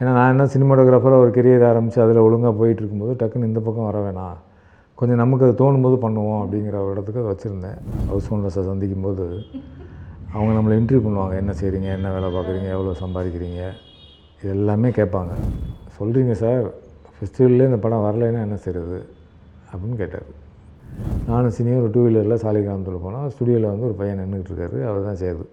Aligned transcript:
ஏன்னா 0.00 0.12
நான் 0.16 0.30
என்ன 0.32 0.44
சினிமாட்டோகிராஃபராக 0.52 1.22
ஒரு 1.22 1.30
கெரியர் 1.36 1.64
ஆரம்பித்து 1.70 1.98
அதில் 2.04 2.18
ஒழுங்காக 2.26 2.52
போயிட்டு 2.60 2.80
இருக்கும்போது 2.82 3.12
டக்குன்னு 3.20 3.48
இந்த 3.48 3.60
பக்கம் 3.66 3.86
வர 3.88 3.98
வேணாம். 4.04 4.38
கொஞ்சம் 4.98 5.20
நமக்கு 5.22 5.44
அது 5.46 5.54
தோணும் 5.60 5.84
போது 5.86 5.96
பண்ணுவோம் 6.04 6.40
அப்படிங்கிற 6.42 6.76
ஒரு 6.84 6.92
இடத்துக்கு 6.94 7.20
அதை 7.22 7.30
வச்சுருந்தேன். 7.32 7.78
ஹவுஸ் 8.10 8.28
ஓனர்ஸை 8.34 8.62
சந்திக்கும் 8.70 9.06
போது 9.06 9.26
அவங்க 10.34 10.50
நம்மளை 10.56 10.74
இன்டர்வியூ 10.80 11.02
பண்ணுவாங்க. 11.06 11.34
என்ன 11.42 11.52
செய்கிறீங்க 11.60 11.88
என்ன 11.98 12.08
வேலை 12.16 12.28
பார்க்குறீங்க? 12.36 12.68
எவ்வளோ 12.76 12.96
சம்பாதிக்கிறீங்க? 13.02 13.62
இது 14.40 14.50
எல்லாமே 14.56 14.90
கேட்பாங்க. 14.98 15.32
சொல்கிறீங்க 15.98 16.34
சார் 16.42 16.64
ஃபெஸ்டிவல்லே 17.14 17.68
இந்த 17.70 17.80
படம் 17.84 18.04
வரலைன்னா 18.08 18.42
என்ன 18.48 18.58
செய்கிறது 18.66 18.98
அப்படின்னு 19.70 19.96
கேட்டார். 20.02 20.28
நானும் 21.30 21.54
சினியும் 21.56 21.82
ஒரு 21.82 21.90
டூ 21.96 22.02
வீலரில் 22.06 22.42
சாலிகிராமத்தில் 22.44 23.02
போனோம். 23.06 23.26
ஸ்டுடியோவில் 23.34 23.72
வந்து 23.72 23.88
ஒரு 23.88 23.96
பையன் 24.02 24.38
இருக்காரு. 24.44 24.78
அவர் 24.90 25.08
தான் 25.08 25.20
செய்யுது 25.24 25.46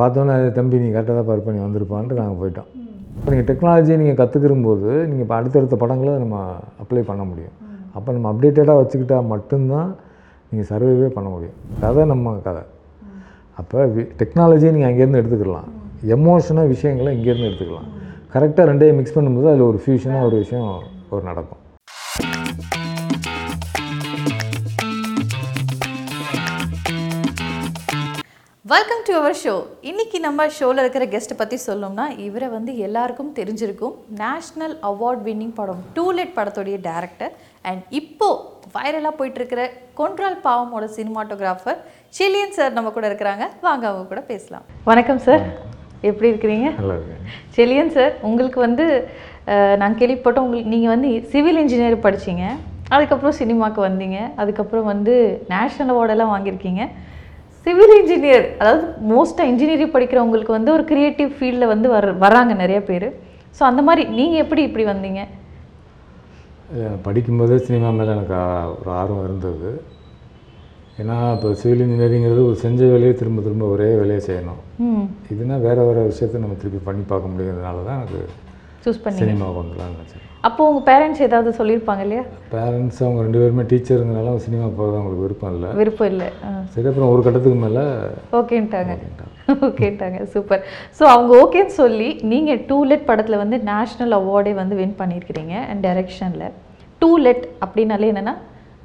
பார்த்தோன்னே 0.00 0.34
தம்பி 0.58 0.82
நீ 0.84 0.90
கரெக்டாக 0.96 1.16
தான் 1.20 1.30
பார்ப்ப 1.30 1.54
நீ 1.56 1.62
வந்திருப்பான்ட்டு 1.66 2.20
நாங்கள் 2.20 2.40
போயிட்டோம். 2.42 2.70
இப்போ 3.18 3.30
நீங்கள் 3.32 3.48
டெக்னாலஜியை 3.50 3.96
நீங்கள் 4.00 4.18
கற்றுக்கிறம்போது 4.20 4.90
நீங்கள் 5.08 5.24
இப்போ 5.24 5.36
அடுத்தடுத்த 5.38 5.76
படங்களை 5.82 6.12
நம்ம 6.24 6.36
அப்ளை 6.82 7.02
பண்ண 7.10 7.22
முடியும். 7.30 7.54
அப்போ 7.96 8.10
நம்ம 8.16 8.26
அப்டேட்டடாக 8.32 8.76
வச்சுக்கிட்டா 8.80 9.16
மட்டும்தான் 9.32 9.88
நீங்கள் 10.50 10.68
சர்வேவே 10.72 11.08
பண்ண 11.16 11.28
முடியும். 11.34 11.56
கதை 11.84 12.04
நம்ம 12.12 12.34
கதை. 12.48 12.64
அப்போ 13.60 13.86
டெக்னாலஜியை 14.20 14.72
நீங்கள் 14.76 14.90
அங்கேருந்து 14.90 15.20
எடுத்துக்கலாம். 15.22 15.68
எமோஷனாக 16.16 16.72
விஷயங்களை 16.74 17.12
இங்கேருந்து 17.18 17.48
எடுத்துக்கலாம். 17.50 17.88
கரெக்டாக 18.34 18.68
ரெண்டையும் 18.70 19.00
மிக்ஸ் 19.00 19.16
பண்ணும்போது 19.16 19.50
அதில் 19.52 19.68
ஒரு 19.70 19.80
ஃபியூஷனாக 19.84 20.28
ஒரு 20.28 20.36
விஷயம் 20.44 20.70
ஒரு 21.14 21.22
நடக்கும். 21.30 21.62
வெல்கம் 28.70 29.02
டு 29.06 29.12
அவர் 29.18 29.36
ஷோ 29.42 29.52
இன்னைக்கு 29.88 30.18
நம்ம 30.24 30.46
ஷோவில் 30.56 30.80
இருக்கிற 30.82 31.04
கெஸ்ட்டை 31.12 31.36
பற்றி 31.40 31.56
சொல்லணும்னா 31.66 32.04
இவரை 32.24 32.48
வந்து 32.54 32.72
எல்லாருக்கும் 32.86 33.30
தெரிஞ்சிருக்கும். 33.36 33.94
நேஷ்னல் 34.22 34.74
அவார்ட் 34.88 35.22
வின்னிங் 35.26 35.52
படம் 35.58 35.82
டூலெட் 35.96 36.32
படத்துடைய 36.38 36.76
டேரக்டர் 36.88 37.32
அண்ட் 37.68 37.82
இப்போ 38.00 38.28
வைரலாக 38.76 39.12
போயிட்டு 39.20 39.40
இருக்கிற 39.40 39.62
கொன்றால் 40.00 40.36
பாவமோட 40.46 40.88
சினிமாட்டோகிராஃபர் 40.98 41.78
சிலியன் 42.18 42.54
சார் 42.58 42.76
நம்ம 42.78 42.92
கூட 42.96 43.06
இருக்கிறாங்க. 43.10 43.46
வாங்க 43.66 43.86
அவங்க 43.90 44.04
கூட 44.12 44.22
பேசலாம். 44.32 44.66
வணக்கம் 44.90 45.22
சார் 45.28 45.44
எப்படி 46.10 46.30
இருக்கிறீங்க? 46.32 46.68
செலியன் 47.58 47.94
சார் 47.98 48.14
உங்களுக்கு 48.30 48.60
வந்து 48.68 48.86
நான் 49.82 50.00
கேள்விப்பட்டோம் 50.02 50.46
உங்களுக்கு 50.48 50.74
நீங்கள் 50.76 50.94
வந்து 50.96 51.10
சிவில் 51.34 51.62
இன்ஜினியர் 51.64 52.04
படிச்சீங்க. 52.08 52.46
அதுக்கப்புறம் 52.96 53.40
சினிமாவுக்கு 53.42 53.82
வந்தீங்க. 53.90 54.18
அதுக்கப்புறம் 54.42 54.90
வந்து 54.94 55.14
நேஷ்னல் 55.54 55.92
அவார்டெல்லாம் 55.94 56.34
வாங்கியிருக்கீங்க. 56.36 56.84
சிவில் 57.68 57.98
இன்ஜினியர் 58.00 58.44
அதாவது 58.60 58.84
மோஸ்ட்டாக 59.08 59.50
இன்ஜினியரிங் 59.50 59.90
படிக்கிறவங்களுக்கு 59.94 60.52
வந்து 60.56 60.70
ஒரு 60.74 60.84
கிரியேட்டிவ் 60.90 61.30
ஃபீல்டில் 61.38 61.70
வந்து 61.72 61.88
வர 61.94 62.12
வராங்க 62.22 62.52
நிறைய 62.60 62.78
பேர். 62.86 63.06
ஸோ 63.56 63.62
அந்த 63.70 63.80
மாதிரி 63.86 64.02
நீங்கள் 64.18 64.42
எப்படி 64.44 64.62
இப்படி 64.68 64.84
வந்தீங்க? 64.90 65.22
படிக்கும்போதே 67.06 67.58
சினிமா 67.66 67.90
மேலே 67.98 68.14
எனக்கு 68.16 68.36
ஒரு 68.78 68.90
ஆர்வம் 69.00 69.26
இருந்தது. 69.26 69.70
ஏன்னா 71.02 71.16
இப்போ 71.34 71.50
சிவில் 71.62 71.84
இன்ஜினியரிங்கிறது 71.86 72.42
ஒரு 72.50 72.56
செஞ்ச 72.64 72.80
வேலையை 72.94 73.12
திரும்ப 73.20 73.44
திரும்ப 73.46 73.66
ஒரே 73.74 73.90
வேலையை 74.00 74.22
செய்யணும். 74.28 74.62
இதுனா 75.34 75.58
வேறு 75.66 75.86
வேறு 75.88 76.08
விஷயத்த 76.12 76.44
நம்ம 76.44 76.58
திருப்பி 76.62 76.82
பண்ணி 76.88 77.04
பார்க்க 77.12 77.32
முடியுங்கிறதுனால 77.34 77.84
தான் 77.88 78.00
எனக்கு 78.00 78.22
சூஸ் 78.84 79.02
பண்ணி 79.04 79.20
சினிமா 79.22 79.46
பண்ணலாம்னு 79.58 79.96
நினச்சேன். 79.98 80.24
அப்போ 80.46 80.62
உங்கள் 80.70 80.84
பேரண்ட்ஸ் 80.88 81.22
ஏதாவது 81.26 81.50
சொல்லியிருப்பாங்க 81.58 82.02
இல்லையா? 82.06 82.24
பேரண்ட்ஸ் 82.54 83.00
அவங்க 83.04 83.20
ரெண்டு 83.26 83.40
பேருமே 83.42 83.64
டீச்சருங்கனால 83.70 84.34
சினிமா 84.44 84.66
போகிறது 84.78 84.98
அவங்களுக்கு 84.98 85.24
விருப்பம் 85.26 85.52
இல்லை. 85.54 85.70
விருப்பம் 85.80 86.10
இல்லை. 86.12 86.28
சரி 86.74 86.88
அப்புறம் 86.90 87.12
ஒரு 87.14 87.22
கட்டத்துக்கு 87.26 87.58
மேலே 87.64 87.82
ஓகேன்ட்டாங்க. 88.40 88.94
ஓகேன்ட்டாங்க. 89.68 90.20
சூப்பர். 90.34 90.62
ஸோ 90.98 91.04
அவங்க 91.14 91.32
ஓகேன்னு 91.42 91.74
சொல்லி 91.82 92.08
நீங்கள் 92.32 92.62
டூ 92.70 92.78
லெட் 92.90 93.08
படத்தில் 93.10 93.42
வந்து 93.42 93.58
நேஷ்னல் 93.70 94.16
அவார்டே 94.20 94.54
வந்து 94.62 94.78
வின் 94.80 94.98
பண்ணியிருக்கிறீங்க 95.02 95.54
அண்ட் 95.70 95.82
டைரக்ஷனில் 95.88 96.46
டூ 97.02 97.10
லெட் 97.26 97.44
அப்படின்னாலே 97.64 98.12
என்னென்னா 98.12 98.36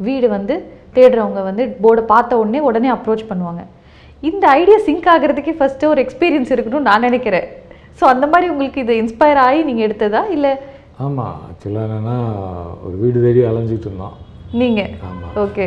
வீடு 0.07 0.27
வந்து 0.37 0.55
தேடுறவங்க 0.97 1.41
வந்து 1.51 1.63
போர்டை 1.83 2.05
பார்த்த 2.13 2.41
உடனே 2.41 2.59
உடனே 2.69 2.89
அப்ரோச் 2.97 3.29
பண்ணுவாங்க. 3.31 3.61
இந்த 4.29 4.45
ஐடியா 4.59 4.77
சிங்க் 4.87 5.07
ஆகிறதுக்கே 5.13 5.53
ஃபஸ்ட்டு 5.59 5.89
ஒரு 5.93 6.01
எக்ஸ்பீரியன்ஸ் 6.03 6.51
இருக்கணும்னு 6.55 6.89
நான் 6.89 7.05
நினைக்கிறேன். 7.07 7.47
ஸோ 7.99 8.03
அந்த 8.13 8.25
மாதிரி 8.31 8.47
உங்களுக்கு 8.53 8.83
இது 8.85 8.93
இன்ஸ்பயர் 9.03 9.41
ஆகி 9.45 9.59
நீங்கள் 9.69 9.87
எடுத்ததா? 9.87 10.21
இல்லை 10.35 10.51
ஆமாம் 11.05 11.37
ஆக்சுவலாக 11.47 11.85
என்னென்னா 11.87 12.17
ஒரு 12.85 12.95
வீடு 13.03 13.23
தேடி 13.25 13.41
அலைஞ்சிட்டு 13.51 13.87
இருந்தோம். 13.89 14.17
நீங்கள் 14.61 14.91
ஆமாம் 15.09 15.33
ஓகே 15.45 15.65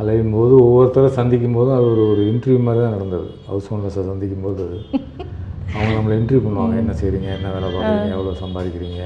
அலையும் 0.00 0.34
போது 0.36 0.54
ஒவ்வொருத்தரை 0.66 1.08
சந்திக்கும் 1.18 1.56
போதும் 1.58 1.76
அது 1.78 1.86
ஒரு 1.94 2.02
ஒரு 2.12 2.22
இன்டர்வியூ 2.32 2.60
மாதிரி 2.66 2.80
தான் 2.84 2.94
நடந்தது. 2.96 3.28
ஹவுஸ் 3.50 3.68
ஓனர்ஸை 3.74 4.04
சந்திக்கும் 4.10 4.46
போது 4.46 4.64
அவங்க 5.74 5.90
நம்மளை 5.96 6.14
இன்டர்வியூ 6.20 6.42
பண்ணுவாங்க. 6.46 6.76
என்ன 6.82 6.92
செய்கிறீங்க 7.00 7.28
என்ன 7.38 7.50
வேலை 7.56 7.68
பார்க்குறீங்க? 7.74 8.14
எவ்வளோ 8.16 8.36
சம்பாதிக்கிறீங்க? 8.44 9.02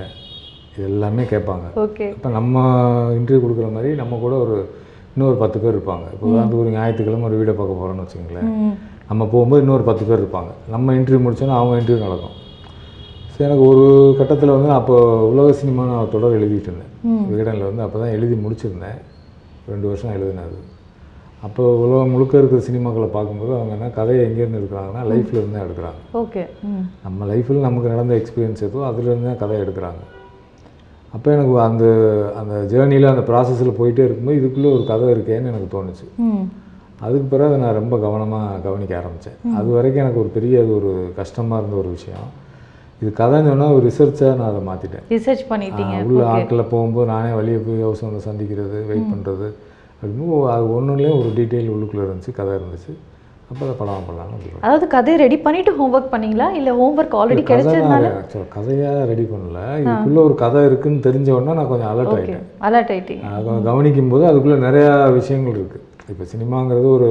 இது 0.73 0.85
எல்லாமே 0.91 1.25
கேட்பாங்க. 1.33 1.67
ஓகே 1.85 2.07
இப்போ 2.17 2.31
நம்ம 2.39 2.63
இன்டர்வியூ 3.19 3.43
கொடுக்குற 3.45 3.69
மாதிரி 3.77 3.91
நம்ம 4.03 4.19
கூட 4.25 4.35
ஒரு 4.45 4.57
இன்னொரு 5.15 5.37
பத்து 5.43 5.59
பேர் 5.63 5.75
இருப்பாங்க. 5.77 6.07
இப்போ 6.15 6.27
உதாரணத்துக்கு 6.31 6.65
ஒரு 6.65 6.75
ஞாயிற்றுக்கிழமை 6.77 7.27
ஒரு 7.31 7.39
வீடை 7.41 7.55
பார்க்க 7.59 7.81
போகிறோன்னு 7.81 8.05
வச்சுங்களேன் 8.05 8.51
நம்ம 9.11 9.23
போகும்போது 9.33 9.63
இன்னொரு 9.63 9.85
பத்து 9.89 10.05
பேர் 10.09 10.23
இருப்பாங்க. 10.23 10.51
நம்ம 10.75 10.95
இன்டர்வியூ 10.99 11.23
முடிச்சோன்னா 11.25 11.57
அவங்க 11.61 11.75
இன்டர்வியூ 11.81 12.05
நடக்கும். 12.07 12.37
சரி 13.33 13.45
எனக்கு 13.49 13.65
ஒரு 13.73 13.85
கட்டத்தில் 14.19 14.55
வந்து 14.55 14.69
நான் 14.71 14.81
அப்போ 14.83 14.97
உலக 15.31 15.55
சினிமா 15.61 15.83
நான் 15.91 16.13
தொடர் 16.15 16.37
எழுதிட்டு 16.39 16.69
இருந்தேன். 16.71 16.93
விகடனில் 17.31 17.69
வந்து 17.71 17.85
அப்போ 17.87 17.99
தான் 18.03 18.15
எழுதி 18.17 18.37
முடிச்சிருந்தேன். 18.45 19.01
ரெண்டு 19.73 19.87
வருஷம் 19.91 20.15
எழுதினது. 20.17 20.59
அப்போ 21.47 21.63
உலகம் 21.85 22.13
முழுக்க 22.15 22.35
இருக்கிற 22.41 22.61
சினிமாக்களை 22.69 23.09
பார்க்கும்போது 23.17 23.53
அவங்க 23.57 23.73
என்ன 23.77 23.89
கதையை 23.99 24.21
எங்கேருந்து 24.27 24.61
எடுக்கிறாங்கன்னா 24.61 25.03
லைஃப்ல 25.11 25.39
இருந்து 25.39 25.57
தான் 25.57 25.67
எடுக்கிறாங்க. 25.67 26.01
ஓகே. 26.23 26.43
நம்ம 27.07 27.27
லைஃப்பில் 27.33 27.67
நமக்கு 27.69 27.93
நடந்த 27.95 28.15
எக்ஸ்பீரியன்ஸ் 28.21 28.67
எதுவோ 28.69 28.85
அதுலேருந்து 28.91 29.31
தான் 29.31 29.43
கதை 29.43 29.59
எடுக்கிறாங்க. 29.65 30.03
அப்போ 31.17 31.29
எனக்கு 31.37 31.53
அந்த 31.69 31.85
அந்த 32.41 32.55
ஜேர்னியில் 32.71 33.13
அந்த 33.13 33.25
ப்ராசஸில் 33.31 33.79
போயிட்டே 33.81 34.05
இருக்கும்போது 34.07 34.39
இதுக்குள்ளே 34.41 34.71
ஒரு 34.77 34.85
கதை 34.93 35.09
இருக்கேன்னு 35.15 35.51
எனக்கு 35.53 35.69
தோணுச்சு. 35.75 36.07
அதுக்கு 37.05 37.27
பிறகு 37.35 37.55
நான் 37.63 37.79
ரொம்ப 37.81 37.95
கவனமாக 38.05 38.59
கவனிக்க 38.67 38.93
ஆரம்பித்தேன் 39.01 39.39
அது 39.59 39.69
வரைக்கும் 39.77 40.03
எனக்கு 40.05 40.23
ஒரு 40.25 40.31
பெரிய 40.37 40.63
அது 40.65 40.73
ஒரு 40.81 40.93
கஷ்டமாக 41.21 41.61
இருந்த 41.63 41.77
ஒரு 41.83 41.91
விஷயம். 41.97 42.29
இது 43.03 43.11
கதைன்னு 43.21 43.51
சொன்னால் 43.53 43.75
ஒரு 43.77 43.85
ரிசர்ச்சாக 43.91 44.35
நான் 44.41 44.51
அதை 44.51 44.61
மாற்றிட்டேன் 44.69 45.07
ரிசர்ச் 45.15 45.43
பண்ணிட்டீங்க. 45.53 45.97
உள்ள 46.11 46.23
ஆட்களில் 46.35 46.71
போகும்போது 46.75 47.09
நானே 47.15 47.33
வெளியே 47.39 47.59
போய் 47.65 47.85
ஹவுஸ் 47.87 48.05
வந்து 48.09 48.21
சந்திக்கிறது 48.29 48.79
வெயிட் 48.91 49.11
பண்ணுறது 49.15 49.49
அப்படிங்கும்போது 49.99 50.53
அது 50.55 50.65
ஒன்றுலேயும் 50.77 51.19
ஒரு 51.23 51.33
டீட்டெயில் 51.41 51.73
உள்ளுக்குள்ளே 51.75 52.07
இருந்துச்சு 52.07 52.33
கதை 52.39 52.55
இருந்துச்சு. 52.61 52.93
அப்போ 53.51 53.63
அதை 53.67 53.75
படம் 53.79 54.07
பண்ணேன். 54.07 54.61
அதாவது 54.65 54.87
கதையை 54.95 55.17
ரெடி 55.23 55.37
பண்ணிட்டு 55.47 55.73
ஹோம்ஒர்க் 55.79 56.13
பண்ணீங்களா? 56.13 56.47
இல்ல 56.59 56.71
ஹோம்ஒர்க் 56.81 57.17
ஆல்ரெடி 57.21 57.43
கதை 57.43 57.49
கிடைச்சதுனால? 57.51 58.13
கதையாக 58.55 59.03
ரெடி 59.11 59.25
பண்ணல. 59.33 59.59
இதுக்குள்ளே 59.83 60.21
ஒரு 60.29 60.37
கதை 60.45 60.63
இருக்குன்னு 60.71 61.05
தெரிஞ்ச 61.09 61.29
உடனே 61.39 61.57
நான் 61.59 61.71
கொஞ்சம் 61.73 61.91
அலர்ட் 61.93 62.15
ஆகிட்டேன் 62.15 62.47
அலர்ட் 62.69 62.95
கொஞ்சம் 63.47 63.67
கவனிக்கும் 63.71 64.13
போது 64.15 64.25
அதுக்குள்ளே 64.31 64.59
நிறையா 64.69 64.95
விஷயங்கள் 65.19 65.59
இருக்குது 65.61 65.85
இப்போ 66.13 66.25
சினிமாங்கிறது 66.35 66.89
ஒரு 66.99 67.09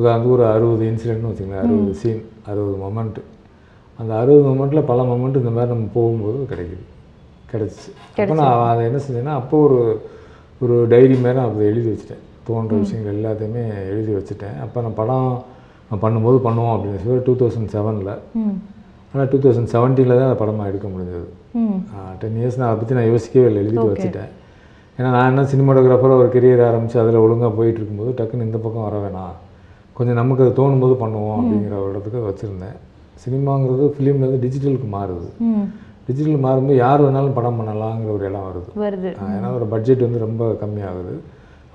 உதாரணத்துக்கு 0.00 0.36
ஒரு 0.38 0.46
அறுபது 0.54 0.84
இன்சிடென்ட்னு 0.90 1.30
வச்சுங்களேன் 1.32 1.64
அறுபது 1.64 1.94
சீன் 2.02 2.22
அறுபது 2.50 2.76
மொமெண்ட்டு 2.84 3.22
அந்த 4.00 4.12
அறுபது 4.22 4.44
மொமெண்ட்டில் 4.50 4.88
பல 4.90 5.02
மொமெண்ட் 5.10 5.40
இந்த 5.42 5.52
மாதிரி 5.56 5.72
நம்ம 5.74 5.88
போகும்போது 5.96 6.38
கிடைக்குது. 6.52 6.84
கிடச்சிச்சு. 7.52 7.90
அப்போ 8.16 8.34
நான் 8.40 8.68
அதை 8.72 8.82
என்ன 8.88 8.98
செஞ்சேன்னா 9.04 9.34
அப்போ 9.40 9.56
ஒரு 9.66 9.78
ஒரு 10.64 10.74
டைரி 10.92 11.14
மாதிரி 11.24 11.38
நான் 11.38 11.50
அதை 11.50 11.66
எழுதி 11.72 11.88
வச்சுட்டேன். 11.92 12.22
தோன்ற 12.46 12.76
விஷயங்கள் 12.82 13.16
எல்லாத்தையுமே 13.18 13.62
எழுதி 13.92 14.12
வச்சுட்டேன். 14.18 14.56
அப்போ 14.64 14.78
நான் 14.84 14.98
படம் 15.00 15.30
நான் 15.88 16.02
பண்ணும்போது 16.04 16.38
பண்ணுவோம் 16.46 16.72
அப்படின்னு 16.74 17.02
சொல்லி 17.04 17.24
டூ 17.28 17.34
தௌசண்ட் 17.40 17.70
செவனில் 17.76 18.12
ஆனால் 19.12 19.28
டூ 19.32 19.38
தௌசண்ட் 19.44 19.70
செவன்டீனில் 19.74 20.18
தான் 20.18 20.28
அந்த 20.30 20.38
படமாக 20.42 20.70
எடுக்க 20.70 20.86
முடிஞ்சது. 20.94 21.28
டென் 22.22 22.38
இயர்ஸ் 22.40 22.58
நான் 22.60 22.70
அதை 22.70 22.78
பற்றி 22.80 22.96
நான் 22.98 23.10
யோசிக்கவே 23.12 23.46
இல்லை. 23.50 23.60
எழுதிட்டு 23.64 23.90
வச்சுட்டேன். 23.92 24.32
ஏன்னா 24.98 25.10
நான் 25.14 25.28
என்ன 25.30 25.42
சினிமாட்டோகிராஃபராக 25.50 26.20
ஒரு 26.22 26.30
கெரியர் 26.34 26.62
ஆரம்பித்து 26.68 27.00
அதில் 27.02 27.24
ஒழுங்காக 27.24 27.50
போயிட்டு 27.58 27.78
இருக்கும்போது 27.80 28.12
டக்குன்னு 28.18 28.46
இந்த 28.48 28.58
பக்கம் 28.62 28.86
வர 28.86 28.96
வேணாம். 29.02 29.34
கொஞ்சம் 29.98 30.18
நமக்கு 30.20 30.44
அது 30.44 30.52
தோணும் 30.58 30.82
போது 30.84 30.94
பண்ணுவோம் 31.02 31.38
அப்படிங்கிற 31.40 31.74
ஒரு 31.82 31.90
இடத்துக்கு 31.92 32.20
வச்சுருந்தேன். 32.28 32.78
சினிமாங்கிறது 33.24 33.84
ஃபிலிம்லேருந்து 33.94 34.40
டிஜிட்டலுக்கு 34.44 34.88
மாறுது. 34.96 35.28
டிஜிட்டல் 36.08 36.44
மாறும்போது 36.46 36.82
யார் 36.84 37.04
வேணாலும் 37.06 37.36
படம் 37.38 37.58
பண்ணலாங்கிற 37.60 38.10
ஒரு 38.16 38.26
இடம் 38.28 38.46
வருது. 38.48 38.70
வருது. 38.84 39.10
ஏன்னா 39.36 39.48
ஒரு 39.58 39.66
பட்ஜெட் 39.74 40.04
வந்து 40.06 40.24
ரொம்ப 40.26 40.50
கம்மியாகுது. 40.62 41.14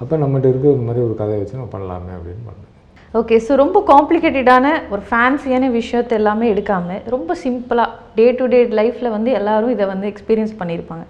அப்போ 0.02 0.14
நம்மகிட்ட 0.24 0.48
இருக்க 0.52 0.76
இந்த 0.76 0.86
மாதிரி 0.90 1.06
ஒரு 1.08 1.16
கதையை 1.22 1.40
வச்சு 1.42 1.58
நம்ம 1.60 1.72
பண்ணலாமே 1.76 2.14
அப்படின்னு 2.20 2.46
பண்ணேன். 2.50 2.73
ஓகே 3.20 3.36
ஸோ 3.46 3.54
ரொம்ப 3.62 3.78
காம்ப்ளிகேட்டடான 3.90 4.68
ஒரு 4.94 5.02
ஃபேன்சியான 5.10 5.66
விஷயத்தை 5.80 6.14
எல்லாமே 6.20 6.46
எடுக்காம 6.54 6.96
ரொம்ப 7.14 7.36
சிம்பிளாக 7.42 7.90
டே 8.18 8.26
டு 8.38 8.46
டே 8.54 8.60
லைஃப்பில் 8.80 9.14
வந்து 9.16 9.30
எல்லாரும் 9.40 9.74
இதை 9.74 9.86
வந்து 9.92 10.08
எக்ஸ்பீரியன்ஸ் 10.12 10.54
பண்ணியிருப்பாங்க. 10.62 11.04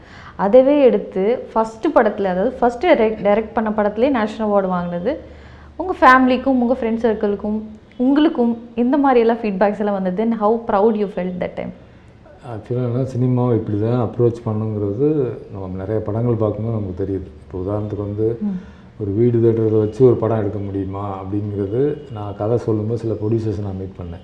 அதவே 0.45 0.75
எடுத்து 0.87 1.23
ஃபஸ்ட்டு 1.51 1.93
படத்தில் 1.95 2.31
அதாவது 2.33 2.51
ஃபஸ்ட்டு 2.59 2.89
டைரக்ட் 3.01 3.23
டைரக்ட் 3.27 3.55
பண்ண 3.57 3.71
படத்துலேயே 3.77 4.11
நேஷ்னல் 4.17 4.47
அவார்டு 4.47 4.69
வாங்கினது 4.75 5.13
உங்கள் 5.81 5.99
ஃபேமிலிக்கும் 6.01 6.59
உங்கள் 6.63 6.79
ஃப்ரெண்ட் 6.81 7.03
சர்க்கிளுக்கும் 7.05 7.57
உங்களுக்கும் 8.05 8.53
இந்த 8.83 8.95
மாதிரி 9.05 9.23
எல்லாம் 9.25 9.41
ஃபீட்பேக்ஸ் 9.41 9.81
எல்லாம் 9.83 9.97
வந்தது. 9.99 10.17
Then 10.21 10.37
how 10.43 10.59
proud 10.69 10.99
you 11.03 11.09
felt 11.15 11.39
that 11.43 11.57
time 11.61 11.73
ஆக்சுவலாக 12.53 13.07
சினிமாவை 13.15 13.55
இப்படி 13.61 13.77
தான் 13.87 13.99
அப்ரோச் 14.05 14.45
பண்ணுங்கிறது 14.47 15.09
நம்ம 15.53 15.73
நிறைய 15.83 15.99
படங்கள் 16.07 16.41
பார்க்கும்போது 16.43 16.77
நமக்கு 16.77 17.01
தெரியுது. 17.03 17.27
இப்போ 17.43 17.57
உதாரணத்துக்கு 17.63 18.07
வந்து 18.09 18.27
ஒரு 19.03 19.13
வீடு 19.19 19.37
தேடுறதை 19.43 19.79
வச்சு 19.83 20.01
ஒரு 20.09 20.17
படம் 20.21 20.41
எடுக்க 20.41 20.59
முடியுமா 20.67 21.05
அப்படிங்கிறது 21.21 21.81
நான் 22.17 22.37
கதை 22.41 22.57
சொல்லும்போது 22.67 23.01
சில 23.03 23.15
ப்ரொடியூசர்ஸ் 23.21 23.65
நான் 23.65 23.79
மீட் 23.81 23.99
பண்ணேன். 23.99 24.23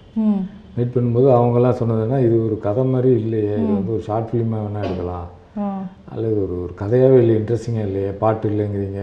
மீட் 0.75 0.93
பண்ணும்போது 0.95 1.27
அவங்கெல்லாம் 1.37 1.79
சொன்னதுன்னா 1.79 2.17
இது 2.25 2.35
ஒரு 2.45 2.57
கதை 2.67 2.83
மாதிரி 2.93 3.09
இல்லையே 3.21 3.55
இது 3.63 3.71
வந்து 3.77 3.93
ஒரு 3.95 4.03
ஷார்ட் 4.07 4.29
ஃபிலிமாக 4.29 4.61
வேணால் 4.65 4.85
எடுக்கலாம். 4.87 5.27
அல்லது 6.13 6.37
ஒரு 6.45 6.55
ஒரு 6.63 6.73
கதையாகவே 6.81 7.17
இல்லை 7.23 7.35
இன்ட்ரெஸ்டிங்காக 7.39 7.87
இல்லையே 7.89 8.11
பாட்டு 8.21 8.49
இல்லைங்கிறீங்க. 8.51 9.01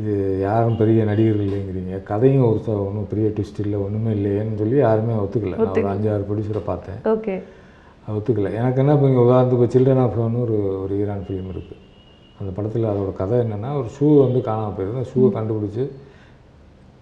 இது 0.00 0.12
யாரும் 0.44 0.78
பெரிய 0.82 1.00
நடிகர்கள் 1.10 1.46
இல்லைங்கிறீங்க. 1.46 1.96
கதையும் 2.10 2.46
ஒரு 2.50 2.60
ஒன்றும் 2.86 3.10
பெரிய 3.12 3.26
ட்விஸ்ட் 3.36 3.60
இல்லை 3.64 3.80
ஒன்றுமே 3.86 4.12
இல்லையேன்னு 4.18 4.60
சொல்லி 4.62 4.78
யாருமே 4.86 5.16
ஒத்துக்கல. 5.22 5.56
நான் 5.60 5.74
ஒரு 5.82 5.92
அஞ்சு 5.94 6.10
ஆறு 6.14 6.26
ப்ரொடியூசரை 6.28 6.62
பார்த்தேன். 6.70 7.00
ஓகே. 7.14 7.36
ஒத்துக்கல. 8.18 8.52
எனக்கு 8.60 8.80
என்ன 8.82 8.94
இப்போ 8.98 9.08
இங்கே 9.10 9.24
உதாரணத்துக்கு 9.28 9.72
சில்ட்ரன் 9.74 10.02
ஆஃப் 10.04 10.20
ஒரு 10.44 10.58
ஒரு 10.84 10.94
ஈரான் 11.02 11.26
ஃபிலிம் 11.28 11.50
இருக்குது 11.54 11.80
அந்த 12.44 12.54
படத்தில் 12.56 12.90
அதோட 12.92 13.10
கதை 13.20 13.36
என்னென்னா 13.42 13.68
ஒரு 13.80 13.88
ஷூ 13.98 14.06
வந்து 14.24 14.40
காணாமல் 14.48 14.74
போயிருது. 14.78 14.96
அந்த 14.98 15.10
ஷூவை 15.12 15.28
கண்டுபிடிச்சி 15.36 15.84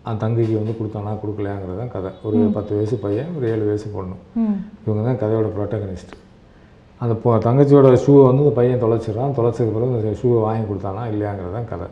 அந்த 0.09 0.19
தங்கைக்கு 0.25 0.55
வந்து 0.61 0.73
கொடுத்தானா 0.79 1.11
கொடுக்கலையாங்கிறது 1.23 1.79
தான் 1.81 1.95
கதை. 1.95 2.11
ஒரு 2.27 2.37
பத்து 2.57 2.73
வயசு 2.77 2.97
பையன் 3.05 3.31
ஒரு 3.39 3.45
ஏழு 3.53 3.65
வயசு 3.69 3.89
பொண்ணு. 3.97 4.17
இவங்க 4.85 5.03
தான் 5.09 5.19
கதையோட 5.23 5.49
ப்ரோட்டகனிஸ்ட் 5.57 6.15
அந்த 7.05 7.15
பொ 7.23 7.29
தங்கச்சியோட 7.47 7.89
ஷூவை 8.05 8.23
வந்து 8.29 8.43
அந்த 8.45 8.55
பையன் 8.59 8.83
தொலைச்சிடுறான். 8.85 9.35
தொலைச்சதுக்கு 9.39 9.77
பிறகு 9.77 9.95
அந்த 10.01 10.13
ஷூவை 10.23 10.39
வாங்கி 10.47 10.65
கொடுத்தானா 10.71 11.05
இல்லையாங்கிறது 11.13 11.55
தான் 11.59 11.69
கதை. 11.73 11.89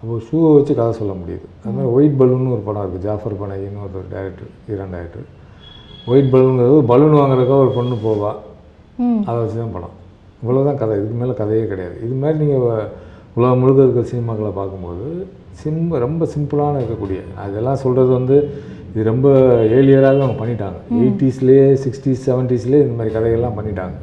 அப்போ 0.00 0.16
ஷூவை 0.28 0.48
வச்சு 0.56 0.72
கதை 0.80 0.92
சொல்ல 1.00 1.12
முடியுது. 1.20 1.46
அது 1.62 1.74
மாதிரி 1.76 1.90
ஒயிட் 1.96 2.18
பலூன்னு 2.20 2.54
ஒரு 2.56 2.64
படம் 2.68 2.82
இருக்குது 2.84 3.06
ஜாஃபர் 3.08 3.38
பனையின்னு 3.42 3.84
ஒரு 3.86 4.06
டேரக்டர் 4.14 4.50
ஈரான் 4.72 4.94
டேரக்டர் 4.96 5.28
ஒயிட் 6.12 6.32
பலூனுங்கிறது 6.34 6.80
பலூன் 6.92 7.18
வாங்குறதுக்காக 7.20 7.62
ஒரு 7.66 7.72
பொண்ணு 7.78 7.96
போவா. 8.06 8.32
அதை 9.28 9.38
வச்சு 9.42 9.56
தான் 9.62 9.76
படம். 9.76 9.95
இவ்வளோதான் 10.42 10.80
கதை. 10.82 10.94
இதுக்கு 11.00 11.18
மேலே 11.22 11.34
கதையே 11.42 11.64
கிடையாது. 11.72 11.96
இது 12.06 12.14
மாதிரி 12.22 12.38
நீங்கள் 12.44 12.64
உலகம் 13.38 13.60
முழுக்க 13.62 13.86
இருக்கிற 13.86 14.06
சினிமாக்களை 14.12 14.50
பார்க்கும்போது 14.60 15.06
சிம் 15.60 15.80
ரொம்ப 16.06 16.26
சிம்பிளான 16.34 16.78
இருக்கக்கூடிய 16.80 17.20
அதெல்லாம் 17.44 17.80
சொல்கிறது 17.84 18.10
வந்து 18.18 18.36
இது 18.92 19.04
ரொம்ப 19.12 19.28
ஏழியராக 19.76 20.20
அவங்க 20.24 20.36
பண்ணிட்டாங்க. 20.42 20.78
எயிட்டிஸ்லேயே 21.00 21.66
சிக்ஸ்டீஸ் 21.84 22.22
செவன்ட்டீஸ்லேயே 22.28 22.82
இந்த 22.84 22.94
மாதிரி 22.98 23.14
கதைகள்லாம் 23.16 23.58
பண்ணிட்டாங்க. 23.58 23.96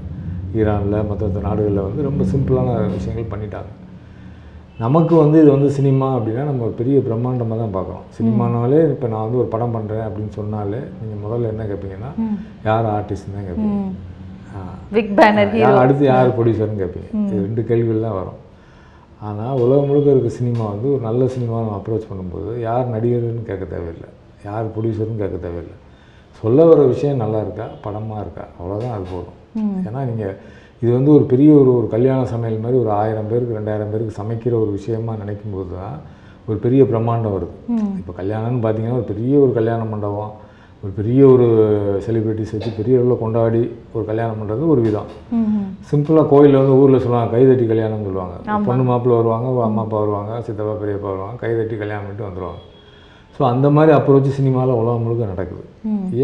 ஈரானில் 0.59 1.07
மற்ற 1.11 1.41
நாடுகளில் 1.47 1.85
வந்து 1.87 2.01
ரொம்ப 2.09 2.23
சிம்பிளான 2.33 2.75
விஷயங்கள் 2.97 3.31
பண்ணிட்டாங்க. 3.33 3.71
நமக்கு 4.83 5.13
வந்து 5.21 5.37
இது 5.41 5.49
வந்து 5.55 5.69
சினிமா 5.77 6.07
அப்படின்னா 6.17 6.43
நம்ம 6.51 6.69
பெரிய 6.79 6.97
பிரம்மாண்டமாக 7.07 7.57
தான் 7.61 7.75
பார்க்குறோம். 7.75 8.05
சினிமானாலே 8.17 8.79
இப்போ 8.93 9.07
நான் 9.11 9.25
வந்து 9.25 9.39
ஒரு 9.41 9.49
படம் 9.53 9.75
பண்ணுறேன் 9.75 10.05
அப்படின்னு 10.07 10.31
சொன்னாலே 10.39 10.79
நீங்கள் 11.01 11.21
முதல்ல 11.25 11.51
என்ன 11.53 11.65
கேட்பீங்கன்னா 11.71 12.11
யார் 12.69 12.87
ஆர்டிஸ்ட் 12.95 13.35
தான் 13.35 13.47
கேட்பீங்க 13.49 13.83
பிக் 14.95 15.13
பேனர் 15.19 15.53
யார் 15.61 15.81
அடுத்து 15.83 16.03
யார் 16.13 16.35
ப்ரொடியூசர்னு 16.37 16.81
கேட்பீங்க 16.81 17.09
இது 17.27 17.43
ரெண்டு 17.47 17.61
கேள்விகள் 17.69 18.05
தான் 18.07 18.17
வரும். 18.19 18.39
ஆனால் 19.27 19.59
உலகம் 19.63 19.87
முழுக்க 19.89 20.15
இருக்க 20.15 20.29
சினிமா 20.39 20.63
வந்து 20.73 20.87
ஒரு 20.93 21.01
நல்ல 21.09 21.27
சினிமா 21.35 21.57
நம்ம 21.63 21.77
அப்ரோச் 21.79 22.09
பண்ணும்போது 22.09 22.51
யார் 22.67 22.91
நடிகர்னு 22.95 23.43
கேட்க 23.49 23.65
தேவையில்லை. 23.75 24.09
யார் 24.47 24.71
ப்ரொடியூசர்னு 24.73 25.21
கேட்க 25.23 25.37
தேவையில்லை. 25.45 25.75
சொல்ல 26.41 26.65
வர 26.71 26.79
விஷயம் 26.93 27.21
நல்லா 27.23 27.39
இருக்கா? 27.45 27.65
படமாக 27.85 28.23
இருக்கா? 28.25 28.45
அவ்வளோதான் 28.57 28.95
அது 28.95 29.05
போதும். 29.13 29.37
ஏன்னா 29.87 30.01
நீங்கள் 30.09 30.35
இது 30.81 30.91
வந்து 30.97 31.11
ஒரு 31.17 31.25
பெரிய 31.33 31.49
ஒரு 31.61 31.71
ஒரு 31.79 31.87
கல்யாண 31.95 32.21
சமையல் 32.31 32.63
மாதிரி 32.63 32.77
ஒரு 32.83 32.91
ஆயிரம் 33.01 33.29
பேருக்கு 33.31 33.57
ரெண்டாயிரம் 33.59 33.91
பேருக்கு 33.93 34.19
சமைக்கிற 34.21 34.53
ஒரு 34.63 34.71
விஷயமா 34.77 35.13
நினைக்கும் 35.21 35.55
போது 35.55 35.69
தான் 35.81 35.95
ஒரு 36.49 36.57
பெரிய 36.65 36.81
பிரம்மாண்டம் 36.89 37.35
வருது. 37.35 37.55
இப்போ 37.99 38.13
கல்யாணம்னு 38.21 38.63
பார்த்தீங்கன்னா 38.63 38.97
ஒரு 39.01 39.07
பெரிய 39.11 39.33
ஒரு 39.45 39.53
கல்யாண 39.59 39.83
மண்டபம். 39.93 40.33
ஒரு 40.83 40.91
பெரிய 40.97 41.21
ஒரு 41.33 41.45
செலிப்ரிட்டிஸ் 42.05 42.53
வச்சு 42.53 42.69
பெரிய 42.77 42.97
அளவில் 42.99 43.21
கொண்டாடி 43.21 43.61
ஒரு 43.95 44.03
கல்யாணம் 44.09 44.39
பண்ணுறது 44.39 44.63
ஒரு 44.73 44.81
விதம். 44.87 45.09
சிம்பிளாக 45.89 46.25
கோயிலில் 46.31 46.59
வந்து 46.61 46.75
ஊரில் 46.79 47.01
சொல்லுவாங்க 47.03 47.31
கைதட்டி 47.35 47.65
கல்யாணம்னு 47.69 48.07
சொல்லுவாங்க. 48.09 48.35
பொண்ணு 48.67 48.83
மாப்பிள்ளை 48.89 49.17
வருவாங்க 49.19 49.47
அம்மா 49.67 49.83
அப்பா 49.85 49.97
வருவாங்க 50.03 50.31
சித்தப்பா 50.47 50.73
பெரியப்பா 50.81 51.09
வருவாங்க 51.13 51.37
கைதட்டி 51.43 51.77
கல்யாணம் 51.83 52.05
பண்ணிட்டு 52.05 52.27
வந்துடுவாங்க 52.27 52.61
ஸோ 53.35 53.41
அந்த 53.51 53.67
மாதிரி 53.75 53.91
அப்ரோச் 53.99 54.27
சினிமாவில் 54.39 54.79
உலகம் 54.81 55.05
முழுக்க 55.05 55.29
நடக்குது. 55.33 55.63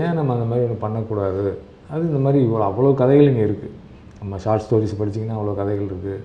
ஏன் 0.01 0.17
நம்ம 0.17 0.33
அந்த 0.37 0.47
மாதிரி 0.49 0.65
ஒன்று 0.67 0.83
பண்ணக்கூடாது? 0.83 1.45
அது 1.93 2.01
இந்த 2.09 2.19
மாதிரி 2.25 2.39
இவ்வளோ 2.47 2.65
அவ்வளோ 2.71 2.91
கதைகள் 3.03 3.29
இங்கே 3.31 3.45
இருக்குது 3.49 3.73
நம்ம 4.19 4.39
ஷார்ட் 4.43 4.65
ஸ்டோரிஸ் 4.65 4.99
படிச்சிங்கன்னா 4.99 5.37
அவ்வளோ 5.39 5.55
கதைகள் 5.61 5.87
இருக்குது 5.91 6.17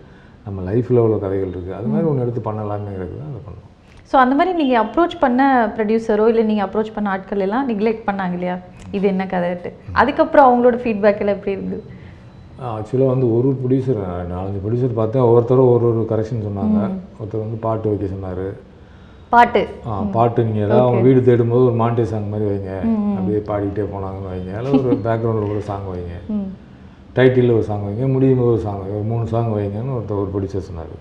நம்ம 0.46 0.64
லைஃப்பில் 0.70 1.02
அவ்வளோ 1.02 1.20
கதைகள் 1.26 1.52
இருக்குது 1.54 1.76
அது 1.78 1.92
மாதிரி 1.92 2.08
ஒன்று 2.10 2.24
எடுத்து 2.26 2.42
பண்ணலாமேங்கிறது 2.48 3.14
தான் 3.20 3.30
அதை 3.32 3.40
பண்ணணும் 3.46 3.70
ஸோ 4.10 4.14
அந்த 4.22 4.34
மாதிரி 4.38 4.52
நீங்கள் 4.60 4.80
அப்ரோச் 4.84 5.16
பண்ண 5.22 5.42
ப்ரொடியூசரோ 5.76 6.24
இல்லை 6.32 6.44
நீங்கள் 6.50 6.66
அப்ரோச் 6.66 6.94
பண்ண 6.96 7.12
ஆட்கள் 7.14 7.44
எல்லாம் 7.46 7.68
நெக்லெக்ட் 7.70 8.06
பண்ணாங்க 8.08 8.36
இல்லையா? 8.38 8.56
இது 8.96 9.06
என்ன 9.12 9.24
கதைட்டு 9.32 9.70
அதுக்கப்புறம் 10.00 10.46
அவங்களோட 10.48 10.76
ஃபீட்பேக் 10.82 11.22
எல்லாம் 11.22 11.36
எப்படி 11.38 11.54
இருந்தது? 11.56 11.82
ஆக்சுவலாக 12.72 13.12
வந்து 13.14 13.26
ஒரு 13.36 13.48
ப்ரொடியூசர் 13.60 14.00
நாலஞ்சு 14.32 14.60
ப்ரொடியூசர் 14.64 15.00
பார்த்தேன் 15.00 15.24
ஒவ்வொருத்தரும் 15.28 15.70
ஒரு 15.74 15.84
ஒரு 15.92 16.02
கரெக்ஷன் 16.12 16.46
சொன்னாங்க. 16.48 16.78
ஒருத்தர் 17.18 17.44
வந்து 17.44 17.58
பாட்டு 17.66 17.90
வைக்க 17.90 18.08
சொன்னார். 18.14 18.46
பாட்டு. 19.32 19.62
ஆ 19.86 19.92
பாட்டு 20.16 20.44
நீங்கள் 20.48 20.64
ஏதாவது 20.66 20.84
அவங்க 20.84 21.00
வீடு 21.06 21.20
தேடும்போது 21.28 21.64
ஒரு 21.68 21.76
மாண்டே 21.80 22.04
சாங் 22.12 22.30
மாதிரி 22.32 22.46
வைங்க. 22.50 22.72
அப்படியே 23.16 23.40
பாடிக்கிட்டே 23.48 23.86
போனாங்கன்னு 23.94 24.32
வைங்க. 24.34 24.52
அதில் 24.58 24.78
ஒரு 24.80 24.90
பேக்ரவுண்டில் 25.06 25.54
ஒரு 25.54 25.62
சாங் 25.70 25.88
வைங்க. 25.94 26.14
டைட்டிலில் 27.16 27.56
ஒரு 27.56 27.66
சாங் 27.70 27.84
வைங்க. 27.86 28.06
முடியும் 28.14 28.40
போது 28.42 28.52
ஒரு 28.54 28.62
சாங் 28.66 28.80
வைங்க. 28.82 29.00
மூணு 29.12 29.26
சாங் 29.34 29.50
வைங்கன்னு 29.56 29.96
ஒருத்தர் 29.96 30.22
ஒரு 30.22 30.30
ப்ரொடியூசர் 30.34 30.68
சொன்னார். 30.70 30.94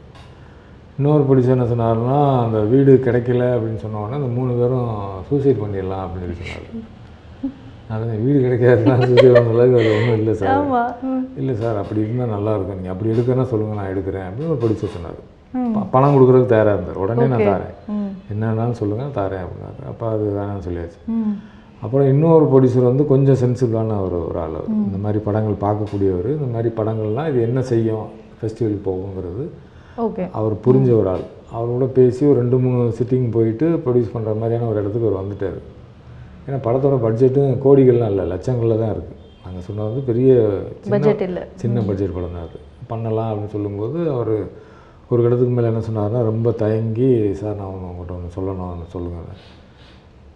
இன்னொரு 0.98 1.24
ப்ரொடியூசர் 1.28 1.56
என்ன 1.56 1.68
சொன்னாருன்னா 1.70 2.18
அந்த 2.46 2.60
வீடு 2.72 2.92
கிடைக்கல 3.06 3.44
அப்படின்னு 3.54 3.80
சொன்ன 3.84 4.02
உடனே 4.02 4.18
அந்த 4.20 4.32
மூணு 4.36 4.52
பேரும் 4.60 4.90
சூசைட் 5.30 5.62
பண்ணிடலாம் 5.62 6.04
அப்படின்னு 6.06 6.36
சொன்னார். 6.42 6.68
நான் 7.88 8.24
வீடு 8.26 8.38
கிடைக்காதுன்னா 8.44 8.96
சூசைட் 9.10 9.36
பண்ண 9.38 9.54
அளவுக்கு 9.56 9.80
அது 9.80 9.90
ஒன்றும் 9.96 10.20
இல்லை 10.20 10.34
சார். 10.42 10.52
இல்லை 11.40 11.56
சார் 11.62 11.80
அப்படி 11.82 12.00
இருந்தால் 12.04 12.34
நல்லா 12.36 12.52
இருக்கும். 12.58 12.78
நீங்கள் 12.80 12.94
அப்படி 12.96 13.12
எடுக்கிறனா 13.14 13.46
சொல்லுங்கள் 13.54 13.80
நான் 13.82 13.92
எடுக்கிறேன் 13.94 14.28
அப்படின்னு 14.28 14.52
ஒரு 14.54 14.62
ப்ரொடியூசர் 14.64 14.96
சொன்னார். 14.98 15.20
பணம் 15.96 16.14
கொடுக்குறதுக்கு 16.16 16.54
தயாராக 16.54 16.78
இருந்தார். 16.78 17.02
உடனே 17.06 17.26
நான் 17.34 17.48
தரேன். 17.50 17.76
என்னன்னாலும் 18.34 18.80
சொல்லுங்கள் 18.82 19.18
தரேன் 19.20 19.44
அப்படின்னாரு. 19.46 19.82
அப்போ 19.94 20.06
அது 20.14 20.24
வேணாம்னு 20.38 20.66
சொல்லியாச்சு. 20.70 21.00
அப்புறம் 21.84 22.08
இன்னொரு 22.14 22.46
ப்ரொடியூசர் 22.52 22.90
வந்து 22.92 23.06
கொஞ்சம் 23.12 23.42
சென்சிபிளான 23.44 24.00
ஒரு 24.06 24.18
ஒரு 24.30 24.40
ஆள் 24.46 24.58
அவர். 24.60 24.72
இந்த 24.88 25.00
மாதிரி 25.06 25.20
படங்கள் 25.28 25.62
பார்க்கக்கூடியவர். 25.68 26.32
இந்த 26.40 26.50
மாதிரி 26.56 26.70
படங்கள்லாம் 26.80 27.30
இது 27.34 27.40
என்ன 27.50 27.62
செய்யும்? 27.74 28.08
ஃபெஸ்டிவல் 28.40 28.84
போகுங்கிறது. 28.90 29.46
ஓகே 30.06 30.24
அவர் 30.40 30.56
புரிஞ்ச 30.66 30.90
ஒரு 31.00 31.10
ஆள். 31.14 31.26
அவரோட 31.58 31.86
பேசி 31.98 32.22
ஒரு 32.30 32.38
ரெண்டு 32.42 32.58
மூணு 32.64 32.84
சிட்டிங் 33.00 33.28
போயிட்டு 33.36 33.66
ப்ரொடியூஸ் 33.86 34.14
பண்ணுற 34.14 34.32
மாதிரியான 34.42 34.68
ஒரு 34.72 34.80
இடத்துக்கு 34.82 35.08
அவர் 35.08 35.22
வந்துட்டார். 35.22 35.60
ஏன்னா 36.46 36.58
படத்தோட 36.68 36.96
பட்ஜெட்டும் 37.06 37.52
கோடிகள்லாம் 37.66 38.12
இல்லை 38.14 38.26
லட்சங்களில் 38.34 38.82
தான் 38.84 38.94
இருக்குது 38.96 39.20
நாங்கள் 39.46 39.66
சொன்னது 39.68 39.90
வந்து 39.90 40.04
பெரிய 40.10 40.32
பட்ஜெட் 40.94 41.26
இல்லை. 41.30 41.44
சின்ன 41.64 41.84
பட்ஜெட் 41.90 42.16
படம் 42.18 42.38
தான் 42.38 42.48
அது. 42.48 42.60
பண்ணலாம் 42.92 43.30
அப்படின்னு 43.32 43.56
சொல்லும்போது 43.56 44.00
அவர் 44.16 44.34
ஒரு 45.12 45.22
இடத்துக்கு 45.28 45.56
மேலே 45.56 45.70
என்ன 45.72 45.84
சொன்னார்னா 45.88 46.22
ரொம்ப 46.32 46.52
தயங்கி 46.64 47.10
சார் 47.42 47.60
நான் 47.60 47.74
உங்கள்கிட்ட 47.74 48.18
ஒன்று 48.18 48.36
சொல்லணும் 48.38 48.72
ஒன்று 48.74 48.94
சொல்லுங்கள் 48.96 49.28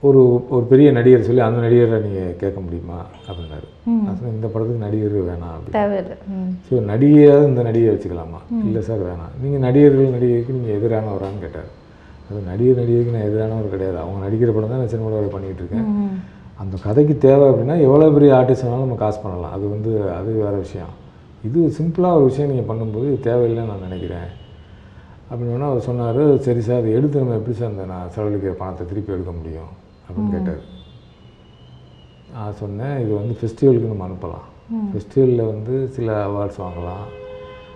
ஒரு 0.06 0.22
ஒரு 0.56 0.66
பெரிய 0.72 0.88
நடிகர் 0.98 1.26
சொல்லி 1.28 1.42
அந்த 1.46 1.60
நடிகரை 1.64 1.98
நீங்கள் 2.06 2.36
கேட்க 2.42 2.58
முடியுமா? 2.66 2.98
அப்படின்னாரு. 3.28 3.68
நான் 4.06 4.18
சொன்னேன், 4.18 4.36
இந்த 4.38 4.48
படத்துக்கு 4.54 4.84
நடிகர் 4.86 5.16
வேணாம் 5.30 5.54
அப்படின்னு. 5.56 5.78
ஸோ 6.68 6.82
நடிகையாவது 6.92 7.48
இந்த 7.52 7.62
நடிகை 7.70 7.90
வச்சுக்கலாமா? 7.94 8.40
இல்லை 8.68 8.82
சார் 8.90 9.02
வேணாம். 9.10 9.32
நீங்கள் 9.44 9.64
நடிகர்கள் 9.68 10.14
நடிகைக்கு 10.18 10.58
நீங்கள் 10.58 10.76
எதிரானவரான்னு 10.80 11.42
கேட்டார். 11.46 11.72
அது 12.28 12.40
நடிகர் 12.52 12.80
நடிகைக்கு 12.82 13.16
நான் 13.16 13.28
எதிரானவர் 13.30 13.74
கிடையாது. 13.76 13.98
அவங்க 14.04 14.20
நடிக்கிற 14.26 14.52
படம் 14.58 14.72
தான் 14.74 14.82
நான் 14.84 14.94
சினிமாவில் 14.94 15.36
பண்ணிகிட்டு 15.36 15.64
இருக்கேன். 15.64 15.88
அந்த 16.64 16.76
கதைக்கு 16.86 17.16
தேவை 17.26 17.48
அப்படின்னா 17.50 17.78
எவ்வளோ 17.88 18.12
பெரிய 18.18 18.30
ஆர்டிஸ்ட் 18.40 18.66
வேணாலும் 18.68 18.86
நம்ம 18.86 19.00
காசு 19.04 19.20
பண்ணலாம். 19.26 19.56
அது 19.58 19.66
வந்து 19.76 19.92
அது 20.20 20.30
வேறு 20.44 20.60
விஷயம். 20.66 20.94
இது 21.48 21.60
சிம்பிளாக 21.80 22.20
ஒரு 22.20 22.26
விஷயம் 22.30 22.52
நீங்கள் 22.54 22.70
பண்ணும்போது 22.70 23.10
தேவையில்லைன்னு 23.28 23.72
நான் 23.74 23.86
நினைக்கிறேன். 23.88 24.30
அப்படின்னு 25.32 25.68
அவர் 25.72 25.88
சொன்னார். 25.90 26.24
சரி 26.46 26.62
சார் 26.70 26.82
அதை 26.82 26.94
எடுத்து 27.00 27.22
நம்ம 27.24 27.36
எப்படி 27.42 27.58
சார் 27.60 27.74
அந்த 27.74 27.86
நான் 27.96 28.14
செலவழிக்கிற 28.16 28.56
பணத்தை 28.64 28.86
திருப்பி 28.94 29.16
எடுக்க 29.18 29.34
முடியும்? 29.42 29.72
அப்படின்னு 30.08 30.34
கேட்டார். 30.36 30.64
நான் 32.34 32.58
சொன்னேன் 32.62 32.96
இது 33.04 33.12
வந்து 33.20 33.34
ஃபெஸ்டிவலுக்கு 33.40 33.92
நம்ம 33.94 34.06
அனுப்பலாம். 34.08 34.46
ஃபெஸ்டிவலில் 34.92 35.50
வந்து 35.54 35.74
சில 35.96 36.08
அவார்ட்ஸ் 36.28 36.62
வாங்கலாம். 36.64 37.06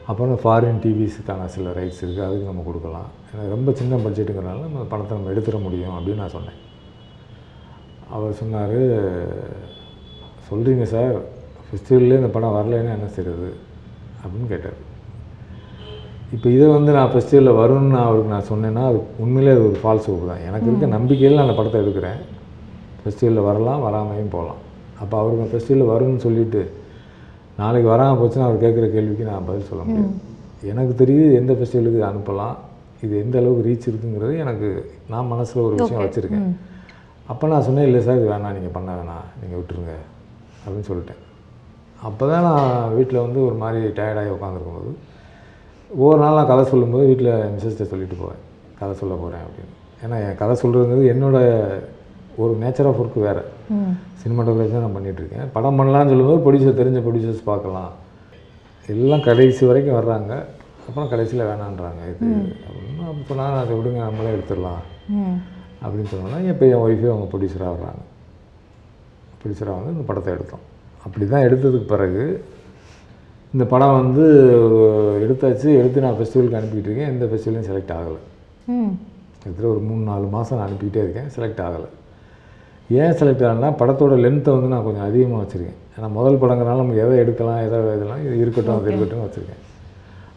அப்புறம் 0.09 0.41
ஃபாரின் 0.43 0.81
டிவிஸுக்கான 0.83 1.45
சில 1.55 1.71
ரைட்ஸ் 1.77 2.01
இருக்குது 2.03 2.25
அதுக்கு 2.27 2.50
நம்ம 2.50 2.63
கொடுக்கலாம். 2.67 3.09
ஏன்னா 3.29 3.43
ரொம்ப 3.55 3.71
சின்ன 3.79 4.00
பட்ஜெட்டுங்கிறனால 4.05 4.63
நம்ம 4.67 4.85
பணத்தை 4.93 5.13
நம்ம 5.17 5.31
எடுத்துட 5.33 5.59
முடியும் 5.65 5.95
அப்படின்னு 5.97 6.21
நான் 6.23 6.35
சொன்னேன். 6.38 6.59
அவர் 8.15 8.39
சொன்னார் 8.41 8.79
சொல்கிறீங்க 10.50 10.85
சார் 10.93 11.17
ஃபெஸ்டிவல்லே 11.65 12.19
இந்த 12.21 12.31
படம் 12.38 12.55
வரலைன்னா 12.57 12.95
என்ன 13.00 13.09
செய்கிறது 13.17 13.50
அப்படின்னு 14.21 14.50
கேட்டார். 14.53 14.79
இப்போ 16.35 16.47
இதை 16.55 16.67
வந்து 16.75 16.91
நான் 16.97 17.09
ஃபெஸ்டிவலில் 17.13 17.57
வரும்னு 17.61 17.93
நான் 17.93 18.07
அவருக்கு 18.09 18.33
நான் 18.35 18.50
சொன்னேன்னா 18.51 18.83
அது 18.89 19.00
உண்மையிலே 19.23 19.53
அது 19.55 19.63
ஒரு 19.69 19.77
ஃபால்ஸ் 19.81 20.07
ஹோப் 20.09 20.29
தான். 20.31 20.43
எனக்கு 20.50 20.67
இருக்க 20.69 20.88
நம்பிக்கையில் 20.97 21.38
நான் 21.38 21.45
அந்த 21.47 21.55
படத்தை 21.57 21.79
எடுக்கிறேன். 21.83 22.19
ஃபெஸ்டிவலில் 23.01 23.47
வரலாம் 23.47 23.81
வராமையும் 23.88 24.31
போகலாம். 24.35 24.61
அப்போ 25.01 25.15
அவருக்கு 25.21 25.47
ஃபெஸ்டிவலில் 25.53 25.91
வரும்னு 25.93 26.23
சொல்லிட்டு 26.25 26.61
நாளைக்கு 27.61 27.89
வராமல் 27.93 28.19
போச்சுன்னா 28.21 28.47
அவர் 28.47 28.63
கேட்குற 28.63 28.85
கேள்விக்கு 28.95 29.29
நான் 29.31 29.47
பதில் 29.50 29.69
சொல்ல 29.71 29.83
முடியாது. 29.88 30.13
எனக்கு 30.71 30.93
தெரியுது 31.01 31.27
எந்த 31.41 31.51
ஃபெஸ்டிவலுக்கு 31.57 32.01
அனுப்பலாம் 32.11 32.55
இது 33.05 33.13
எந்த 33.25 33.35
அளவுக்கு 33.41 33.67
ரீச் 33.67 33.89
இருக்குங்கிறது 33.91 34.33
எனக்கு 34.45 34.67
நான் 35.11 35.29
மனசில் 35.33 35.65
ஒரு 35.67 35.75
விஷயம் 35.81 36.03
வச்சுருக்கேன். 36.05 36.50
அப்போ 37.31 37.45
நான் 37.51 37.65
சொன்னேன் 37.67 37.88
இல்லை 37.89 38.01
சார் 38.07 38.19
இது 38.19 38.27
வேணாம் 38.33 38.55
நீங்கள் 38.57 38.75
பண்ண 38.77 38.89
வேணாம் 39.00 39.25
நீங்கள் 39.41 39.59
விட்டுருங்க 39.59 39.93
அப்படின்னு 40.63 40.88
சொல்லிட்டேன். 40.91 41.21
அப்போ 42.07 42.23
தான் 42.33 42.45
நான் 42.50 42.93
வீட்டில் 42.97 43.25
வந்து 43.25 43.39
ஒரு 43.47 43.57
மாதிரி 43.63 43.81
டயர்டாகி 44.00 44.31
உட்காந்துருக்கும்போது 44.38 44.91
ஒவ்வொரு 46.00 46.19
நாள் 46.24 46.38
நான் 46.39 46.50
கதை 46.51 46.63
சொல்லும்போது 46.71 47.05
வீட்டில் 47.10 47.31
மிஸ்ஸஸ்ட்டை 47.53 47.88
சொல்லிட்டு 47.91 48.17
போவேன். 48.19 48.41
கதை 48.79 48.93
சொல்ல 49.00 49.13
போகிறேன் 49.21 49.43
அப்படின்னு. 49.48 49.74
ஏன்னா 50.03 50.17
என் 50.25 50.38
கதை 50.41 50.53
சொல்கிறதுங்கிறது 50.62 51.12
என்னோட 51.13 51.38
ஒரு 52.41 52.53
நேச்சர் 52.62 52.88
ஆஃப் 52.89 53.00
ஒர்க் 53.01 53.17
வேறு. 53.25 53.43
சினிமாட்டோகிராஃபி 54.21 54.74
தான் 54.74 54.86
நான் 54.86 54.95
பண்ணிகிட்ருக்கேன் 54.98 55.50
படம் 55.55 55.77
பண்ணலாம்னு 55.79 56.12
சொல்லும்போது 56.12 56.43
ப்ரொடியூசர் 56.45 56.79
தெரிஞ்ச 56.81 57.00
ப்ரொடியூசர்ஸ் 57.07 57.50
பார்க்கலாம். 57.51 57.91
எல்லாம் 58.93 59.25
கடைசி 59.27 59.62
வரைக்கும் 59.69 59.98
வர்றாங்க. 60.00 60.31
அப்புறம் 60.88 61.10
கடைசியில் 61.13 61.50
வேணான்றாங்க. 61.50 62.01
இது 62.12 62.29
அப்படின்னு 62.67 63.03
அப்போ 63.10 63.24
சொன்னால் 63.31 63.60
அதை 63.63 63.74
விடுங்க 63.79 64.00
நம்மளே 64.07 64.33
எடுத்துடலாம். 64.38 64.81
அப்படின்னு 65.83 66.12
சொன்னோன்னா 66.13 66.39
இப்போ 66.53 66.65
என் 66.71 66.83
ஒய்ஃபே 66.86 67.12
அவங்க 67.13 67.27
ப்ரொடியூசராக 67.33 67.74
வர்றாங்க. 67.75 68.01
ப்ரொடியூசராக 69.41 69.77
வந்து 69.79 69.93
இந்த 69.95 70.05
படத்தை 70.10 70.31
எடுத்தோம். 70.38 70.65
அப்படி 71.05 71.27
தான் 71.33 71.45
எடுத்ததுக்கு 71.50 71.88
பிறகு 71.93 72.24
இந்த 73.55 73.63
படம் 73.72 73.98
வந்து 74.00 74.25
எடுத்தாச்சு 75.24 75.70
எடுத்து 75.79 76.03
நான் 76.03 76.17
ஃபெஸ்டிவலுக்கு 76.20 76.58
அனுப்பிக்கிட்டு 76.60 76.89
இருக்கேன் 76.89 77.10
எந்த 77.13 77.25
ஃபெஸ்டிவலையும் 77.29 77.67
செலக்ட் 77.70 77.91
ஆகலை. 77.96 78.20
கிட்டத்தட்ட 79.39 79.67
ஒரு 79.72 79.81
மூணு 79.88 80.03
நாலு 80.10 80.25
மாதம் 80.36 80.58
நான் 80.58 80.67
அனுப்பிக்கிட்டே 80.67 81.01
இருக்கேன். 81.05 81.27
செலக்ட் 81.36 81.60
ஆகலை. 81.65 81.89
ஏன் 83.00 83.15
செலக்ட் 83.22 83.43
ஆகலைன்னா 83.48 83.72
படத்தோட 83.81 84.13
லென்த்தை 84.25 84.51
வந்து 84.55 84.70
நான் 84.74 84.86
கொஞ்சம் 84.88 85.08
அதிகமாக 85.08 85.39
வச்சுருக்கேன். 85.43 85.79
ஏன்னா 85.96 86.10
முதல் 86.17 86.39
படங்கிறனால 86.43 86.81
நம்ம 86.84 86.98
எதை 87.05 87.15
எடுக்கலாம் 87.24 87.62
எதை 87.67 87.79
இதெல்லாம் 87.98 88.24
இது 88.27 88.36
இருக்கட்டும் 88.43 88.77
அது 88.77 88.89
இருக்கட்டும் 88.91 89.25
வச்சுருக்கேன். 89.25 89.62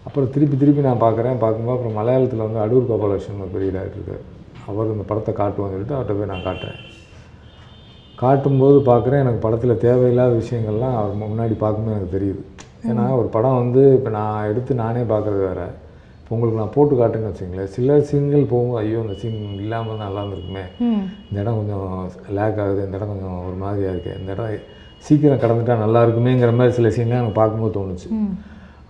அப்புறம் 0.06 0.30
திருப்பி 0.34 0.56
திருப்பி 0.62 0.88
நான் 0.88 1.04
பார்க்குறேன் 1.04 1.38
பார்க்கும்போது 1.44 1.76
அப்புறம் 1.76 1.96
மலையாளத்தில் 2.00 2.44
வந்து 2.46 2.60
அடூர் 2.64 2.90
கோபாலகிருஷ்ணன் 2.90 3.54
பெரிய 3.54 3.70
டேரக்டர் 3.76 4.02
இருக்கார். 4.02 4.24
அவர் 4.70 4.92
இந்த 4.96 5.06
படத்தை 5.12 5.34
காட்டுவோம்னு 5.42 5.74
சொல்லிட்டு 5.74 5.96
அவர்கிட்ட 5.96 6.18
போய் 6.18 6.32
நான் 6.32 6.46
காட்டுறேன். 6.48 6.80
காட்டும்போது 8.22 8.76
பார்க்குறேன் 8.90 9.22
எனக்கு 9.26 9.40
படத்தில் 9.46 9.82
தேவையில்லாத 9.86 10.34
விஷயங்கள்லாம் 10.42 10.98
அவர் 11.00 11.22
முன்னாடி 11.22 11.56
பார்க்கும்போது 11.64 11.96
எனக்கு 11.98 12.16
தெரியுது. 12.18 12.42
ஏன்னா 12.90 13.04
ஒரு 13.20 13.28
படம் 13.34 13.58
வந்து 13.62 13.82
இப்போ 13.98 14.10
நான் 14.18 14.48
எடுத்து 14.50 14.72
நானே 14.82 15.02
பார்க்குறது 15.12 15.42
வேறு. 15.48 15.66
இப்போ 16.20 16.32
உங்களுக்கு 16.36 16.60
நான் 16.60 16.74
போட்டு 16.76 16.94
காட்டுன்னு 17.00 17.30
வச்சுங்களேன் 17.30 17.72
சில 17.76 17.96
சீன்கள் 18.08 18.44
போகும்போது 18.52 18.80
ஐயோ 18.82 19.00
இந்த 19.04 19.14
சீன் 19.22 19.36
இல்லாமல் 19.64 20.00
நல்லா 20.04 20.20
இருந்திருக்குமே. 20.22 20.64
இந்த 21.28 21.36
இடம் 21.42 21.58
கொஞ்சம் 21.60 21.86
லேக் 22.38 22.60
ஆகுது 22.64 22.80
இந்த 22.86 22.96
இடம் 22.98 23.12
கொஞ்சம் 23.12 23.36
ஒரு 23.48 23.56
மாதிரியாக 23.64 23.94
இருக்குது 23.94 24.16
இந்த 24.20 24.30
இடம் 24.36 24.52
சீக்கிரம் 25.06 25.42
கடந்துட்டா 25.42 25.74
நல்லா 25.84 26.02
இருக்குமேங்கிற 26.04 26.52
மாதிரி 26.58 26.74
சில 26.78 26.90
சீன்லாம் 26.96 27.22
எனக்கு 27.22 27.38
பார்க்கும்போது 27.40 27.74
தோணுச்சு. 27.78 28.08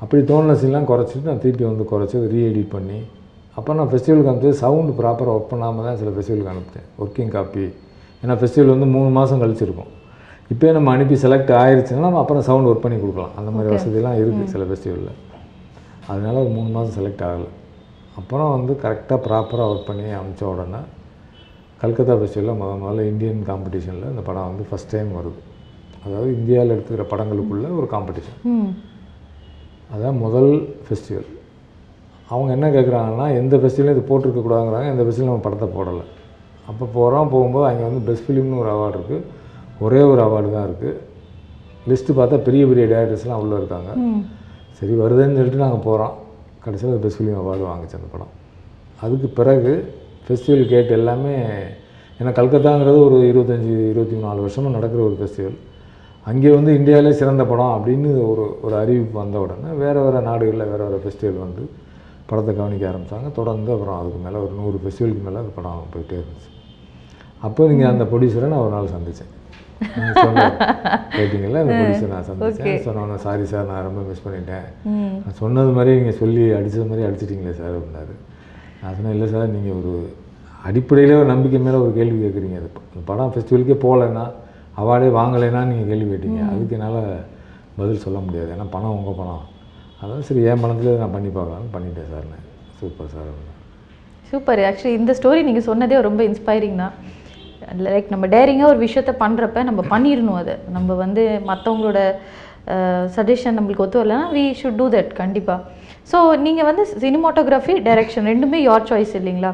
அப்படி 0.02 0.20
தோணுன 0.30 0.56
சீன்லாம் 0.62 0.88
குறைச்சிட்டு 0.90 1.30
நான் 1.30 1.42
திருப்பி 1.44 1.64
வந்து 1.70 1.84
குறைச்சி 1.92 2.24
ரீஎடிட் 2.34 2.72
பண்ணி 2.76 2.98
அப்புறம் 3.56 3.78
நான் 3.80 3.90
ஃபெஸ்டிவலுக்கு 3.90 4.30
அனுப்பிச்சு 4.30 4.60
சவுண்டு 4.62 4.92
ப்ராப்பராக 5.00 5.34
ஒர்க் 5.36 5.52
பண்ணாமல் 5.52 5.86
தான் 5.88 5.98
சில 6.00 6.12
ஃபெஸ்டிவலுக்கு 6.14 6.52
அனுப்பிட்டேன் 6.52 6.86
ஒர்க்கிங் 7.02 7.32
காப்பி 7.36 7.66
ஏன்னா 8.22 8.34
ஃபெஸ்டிவல் 8.40 8.72
வந்து 8.74 8.88
மூணு 8.94 9.10
மாதம் 9.18 9.42
கழிச்சிருக்கும். 9.42 9.90
இப்போயே 10.52 10.72
நம்ம 10.76 10.88
அனுப்பி 10.94 11.16
செலக்ட் 11.24 11.52
ஆயிருச்சுன்னா 11.60 12.06
நம்ம 12.06 12.20
அப்புறம் 12.22 12.44
சவுண்ட் 12.48 12.68
ஒர்க் 12.70 12.84
பண்ணி 12.84 12.96
கொடுக்கலாம். 13.02 13.34
அந்த 13.40 13.50
மாதிரி 13.54 13.68
வசதியெல்லாம் 13.74 14.18
இருக்குது 14.22 14.50
சில 14.54 14.64
ஃபெஸ்டிவலில் 14.68 15.14
அதனால 16.10 16.34
ஒரு 16.44 16.50
மூணு 16.56 16.68
மாதம் 16.74 16.96
செலக்ட் 16.98 17.22
ஆகலை. 17.28 17.50
அப்புறம் 18.20 18.50
வந்து 18.56 18.72
கரெக்டாக 18.82 19.18
ப்ராப்பராக 19.26 19.70
ஒர்க் 19.72 19.88
பண்ணி 19.90 20.04
அனுப்பிச்ச 20.18 20.44
உடனே 20.52 20.80
கல்கத்தா 21.82 22.14
ஃபெஸ்டிவலில் 22.20 22.58
முத 22.62 22.72
முதல்ல 22.82 23.06
இந்தியன் 23.12 23.40
காம்படிஷனில் 23.50 24.10
இந்த 24.12 24.22
படம் 24.26 24.48
வந்து 24.50 24.64
ஃபஸ்ட் 24.70 24.92
டைம் 24.94 25.10
வருது. 25.18 25.40
அதாவது 26.04 26.28
இந்தியாவில் 26.38 26.74
எடுத்துக்கிற 26.74 27.06
படங்களுக்குள்ள 27.12 27.70
ஒரு 27.78 27.86
காம்படிஷன் 27.94 28.38
அதான் 29.94 30.20
முதல் 30.24 30.52
ஃபெஸ்டிவல் 30.84 31.30
அவங்க 32.32 32.50
என்ன 32.56 32.66
கேட்குறாங்கன்னா 32.76 33.26
எந்த 33.40 33.54
ஃபெஸ்டிவலும் 33.62 33.96
இது 33.96 34.04
போட்டிருக்கக்கூடாதுங்கிறாங்க 34.10 34.90
எந்த 34.94 35.02
ஃபெஸ்டிவலும் 35.06 35.32
நம்ம 35.32 35.46
படத்தை 35.46 35.68
போடலை. 35.78 36.04
அப்போ 36.70 36.84
போகிறோம் 36.98 37.32
போகும்போது 37.34 37.66
அங்கே 37.70 37.84
வந்து 37.88 38.02
பெஸ்ட் 38.08 38.26
ஃபிலிம்னு 38.26 38.60
ஒரு 38.62 38.70
அவார்டு 38.74 38.98
இருக்குது 38.98 39.22
ஒரே 39.84 40.00
ஒரு 40.12 40.20
அவார்டு 40.26 40.50
தான் 40.56 40.66
இருக்குது 40.68 40.92
லிஸ்ட்டு 41.90 42.16
பார்த்தா 42.18 42.36
பெரிய 42.46 42.62
பெரிய 42.70 42.84
டேரக்டர்ஸ்லாம் 42.92 43.42
உள்ளே 43.44 43.56
இருக்காங்க. 43.60 43.90
சரி 44.78 44.94
வருதுன்னு 45.02 45.36
சொல்லிட்டு 45.38 45.64
நாங்கள் 45.64 45.84
போகிறோம் 45.88 46.14
கடைசியில் 46.64 47.02
பெஸ்ட் 47.04 47.18
ஃபிலிம் 47.18 47.40
அவார்டு 47.42 47.64
வாங்கிச்சு 47.70 47.98
அந்த 47.98 48.08
படம். 48.14 48.32
அதுக்கு 49.04 49.28
பிறகு 49.38 49.72
ஃபெஸ்டிவல் 50.26 50.70
கேட் 50.72 50.96
எல்லாமே 50.98 51.34
ஏன்னா 52.20 52.32
கல்கத்தாங்கிறது 52.38 52.98
ஒரு 53.06 53.16
இருபத்தஞ்சி 53.30 53.72
இருபத்தி 53.92 54.16
நாலு 54.24 54.40
வருஷமாக 54.44 54.74
நடக்கிற 54.76 55.00
ஒரு 55.08 55.16
ஃபெஸ்டிவல் 55.20 55.58
அங்கே 56.30 56.50
வந்து 56.56 56.70
இந்தியாவிலே 56.78 57.12
சிறந்த 57.20 57.42
படம் 57.50 57.72
அப்படின்னு 57.76 58.10
ஒரு 58.30 58.44
ஒரு 58.66 58.74
அறிவிப்பு 58.82 59.16
வந்த 59.22 59.36
உடனே 59.44 59.70
வேறு 59.82 60.02
வேறு 60.04 60.20
நாடுகளில் 60.28 60.70
வேறு 60.72 60.82
வேறு 60.86 61.00
ஃபெஸ்டிவல் 61.04 61.42
வந்து 61.46 61.62
படத்தை 62.28 62.52
கவனிக்க 62.60 62.84
ஆரம்பித்தாங்க 62.90 63.30
தொடர்ந்து 63.38 63.70
அப்புறம் 63.74 63.98
அதுக்கு 64.00 64.20
மேலே 64.26 64.38
ஒரு 64.44 64.52
நூறு 64.60 64.76
ஃபெஸ்டிவலுக்கு 64.82 65.24
மேலே 65.26 65.40
அந்த 65.42 65.52
படம் 65.56 65.90
போயிட்டே 65.94 66.16
இருந்துச்சு. 66.20 66.50
அப்போ 67.46 67.62
நீங்கள் 67.70 67.90
அந்த 67.92 68.04
ப்ரொடியூசரை 68.12 68.48
நான் 68.52 68.64
ஒரு 68.66 68.74
நாள் 68.76 68.94
சந்தித்தேன் 68.96 69.32
கேட்டிங்கல்ல? 71.16 71.60
அந்த 71.62 71.72
ப்ரொடியூசரை 71.78 72.10
நான் 72.14 72.26
சந்தித்தேன் 72.28 72.84
சொன்னோன்னே 72.86 73.16
சாரி 73.26 73.44
சார் 73.52 73.68
நான் 73.70 73.86
ரொம்ப 73.88 74.00
மிஸ் 74.08 74.24
பண்ணிட்டேன். 74.26 74.66
நான் 75.24 75.38
சொன்னது 75.42 75.72
மாதிரி 75.78 75.92
நீங்கள் 76.00 76.18
சொல்லி 76.22 76.44
அடித்தது 76.58 76.86
மாதிரி 76.90 77.06
அடிச்சிட்டிங்களே 77.08 77.54
சார் 77.62 77.74
அப்படின்னாரு. 77.78 78.14
நான் 78.80 78.96
சொன்னேன் 78.96 79.14
இல்லை 79.16 79.28
சார் 79.34 79.54
நீங்கள் 79.56 79.78
ஒரு 79.80 79.94
அடிப்படையில் 80.68 81.18
ஒரு 81.20 81.28
நம்பிக்கை 81.32 81.60
மேலே 81.66 81.78
ஒரு 81.84 81.92
கேள்வி 81.98 82.18
கேட்குறீங்க 82.24 82.58
அது 82.60 82.70
படம் 83.10 83.32
ஃபெஸ்டிவலுக்கே 83.34 83.76
போகலைன்னா 83.86 84.26
அவார்டே 84.82 85.08
வாங்கலைன்னா 85.20 85.62
நீங்கள் 85.70 85.90
கேள்வி 85.92 86.08
கேட்டீங்க. 86.12 86.40
அதுக்கு 86.52 86.76
என்னால் 86.76 87.00
பதில் 87.80 88.04
சொல்ல 88.04 88.18
முடியாது. 88.26 88.50
ஏன்னா 88.54 88.66
பணம் 88.76 88.96
உங்கள் 88.98 89.18
பணம். 89.20 89.42
அதான் 90.02 90.24
சரி 90.28 90.42
என் 90.50 90.62
பணத்துலேயே 90.62 91.02
நான் 91.02 91.14
பண்ணி 91.16 91.30
பார்க்கலாம்னு 91.36 91.74
பண்ணிட்டேன் 91.74 92.10
சார் 92.12 92.30
நான். 92.32 92.46
Super 92.80 93.12
sir 93.16 93.30
super. 94.30 94.60
ஆக்சுவலி 94.68 94.94
இந்த 95.00 95.12
ஸ்டோரி 95.18 95.40
நீங்கள் 95.48 95.66
சொன்னதே 95.68 95.96
ரொம்ப 96.06 96.20
இன்ஸ்பைரிங் 96.28 96.80
தான் 96.82 96.94
லைக் 97.86 98.12
நம்ம 98.14 98.26
டேரிங்காக 98.34 98.72
ஒரு 98.72 98.80
விஷயத்த 98.86 99.12
பண்ணுறப்ப 99.24 99.64
நம்ம 99.68 99.80
பண்ணிடணும் 99.92 100.40
அதை. 100.42 100.54
நம்ம 100.76 100.94
வந்து 101.04 101.22
மற்றவங்களோட 101.50 102.00
சஜஷன் 103.16 103.56
நம்மளுக்கு 103.58 103.84
ஒத்து 103.86 104.00
வரலன்னா 104.00 104.26
வி 104.36 104.44
ஷுட் 104.60 104.78
டூ 104.80 104.86
தட் 104.96 105.12
கண்டிப்பாக 105.22 105.60
ஸோ 106.10 106.18
நீங்கள் 106.46 106.68
வந்து 106.70 106.84
சினிமாட்டோகிராஃபி 107.04 107.74
டைரக்ஷன் 107.88 108.28
ரெண்டுமே 108.30 108.58
யோர் 108.68 108.88
சாய்ஸ் 108.90 109.14
இல்லைங்களா? 109.20 109.50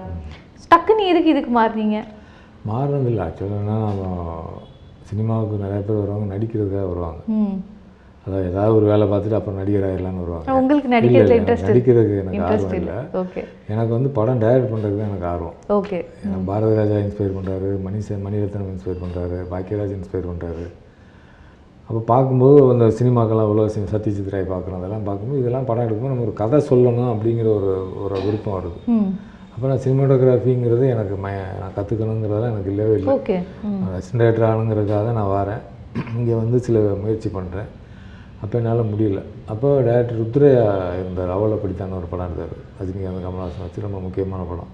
டக்குன்னு 0.72 1.10
எதுக்கு 1.12 1.32
இதுக்கு 1.34 1.52
மாறுனீங்க? 1.58 1.98
மாறினதில்லை. 2.70 3.24
ஆக்சுவலாக 3.28 3.64
நம்ம 3.66 4.06
சினிமாவுக்கு 5.10 5.64
நிறைய 5.64 5.80
பேர் 5.86 6.00
வருவாங்க 6.02 6.26
நடிக்கிறதுக்காக 6.34 6.86
வருவாங்க. 6.92 7.20
அதாவது 8.30 8.48
ஏதாவது 8.50 8.74
ஒரு 8.78 8.86
வேலை 8.90 9.04
பார்த்துட்டு 9.12 9.36
அப்புறம் 9.38 9.56
நடிகர் 9.60 9.86
ஆயிடலான்னு 9.86 10.22
வருவாங்க. 10.24 10.56
உங்களுக்கு 10.58 10.88
இல்ல, 10.88 11.36
இன்ட்ரெஸ்ட் 11.38 11.70
நடிக்கிறதுக்கு 11.70 12.18
எனக்கு 12.22 12.42
ஆர்வம் 12.48 12.76
இல்லை. 12.80 12.96
ஓகே 13.22 13.42
எனக்கு 13.72 13.92
வந்து 13.96 14.10
படம் 14.18 14.42
டைரக்ட் 14.44 14.70
பண்ணுறதுக்கு 14.72 15.00
தான் 15.00 15.10
எனக்கு 15.12 15.26
ஆர்வம். 15.32 15.56
ஓகே 15.78 15.98
பாரதி 16.50 16.76
ராஜா 16.80 16.98
இன்ஸ்பயர் 17.06 17.34
பண்ணுறாரு 17.38 17.70
மணி 17.86 18.00
மணிரத்னம் 18.26 18.70
இன்ஸ்பயர் 18.74 19.02
பண்ணுறாரு 19.04 19.38
பாக்கியராஜ் 19.54 19.96
இன்ஸ்பயர் 19.96 20.28
பண்ணுறாரு 20.30 20.66
அப்போ 21.88 22.00
பார்க்கும்போது 22.12 22.58
அந்த 22.74 22.86
சினிமாக்கெல்லாம் 22.98 23.48
அவ்வளோ 23.48 23.64
சத்யஜித் 23.94 24.32
ராய் 24.34 24.50
பார்க்குறோம் 24.52 24.78
அதெல்லாம் 24.80 25.06
பார்க்கும்போது 25.08 25.40
இதெல்லாம் 25.42 25.66
படம் 25.70 25.86
எடுக்கும்போது 25.86 26.12
நம்ம 26.12 26.26
ஒரு 26.28 26.34
கதை 26.42 26.58
சொல்லணும் 26.68 27.10
அப்படிங்கிற 27.14 27.48
ஒரு 27.58 27.72
ஒரு 28.04 28.20
விருப்பம் 28.26 28.56
வருது. 28.58 28.78
அப்போ 29.54 29.64
நான் 29.70 29.82
சினிமாட்டோகிராஃபிங்கிறது 29.86 30.84
எனக்கு 30.94 31.16
ம 31.24 31.32
நான் 31.62 31.74
கற்றுக்கணுங்கிறதெல்லாம் 31.78 32.52
எனக்கு 32.54 32.70
இல்லவே 32.74 32.94
இல்லை. 32.98 33.16
அசிஸ்டன்ட் 33.96 34.22
டைரக்டர் 34.22 34.48
ஆகணுங்கிறதுக்காக 34.50 35.12
நான் 35.18 35.34
வரேன். 35.38 35.62
இங்கே 36.18 36.34
வந்து 36.42 36.56
சில 36.66 36.78
முயற்சி 37.02 37.28
பண்ணுறேன் 37.36 37.68
அப்போ 38.42 38.54
என்னால் 38.60 38.90
முடியல. 38.90 39.20
அப்போ 39.52 39.68
டேரக்டர் 39.86 40.20
ருத்ரையா 40.20 40.66
இருந்தார். 41.00 41.32
அவளை 41.36 41.56
படித்தான 41.62 41.96
ஒரு 42.00 42.06
படம் 42.12 42.28
இருந்தார் 42.28 42.54
ரஜினிகாந்த் 42.78 43.24
கமல்ஹாசன் 43.26 43.64
வச்சு 43.66 43.86
ரொம்ப 43.86 43.98
முக்கியமான 44.06 44.44
படம். 44.50 44.70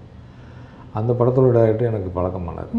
அந்த 0.99 1.11
படத்தோட 1.19 1.47
டேரக்டர் 1.57 1.89
எனக்கு 1.91 2.11
பழக்கமானார். 2.17 2.71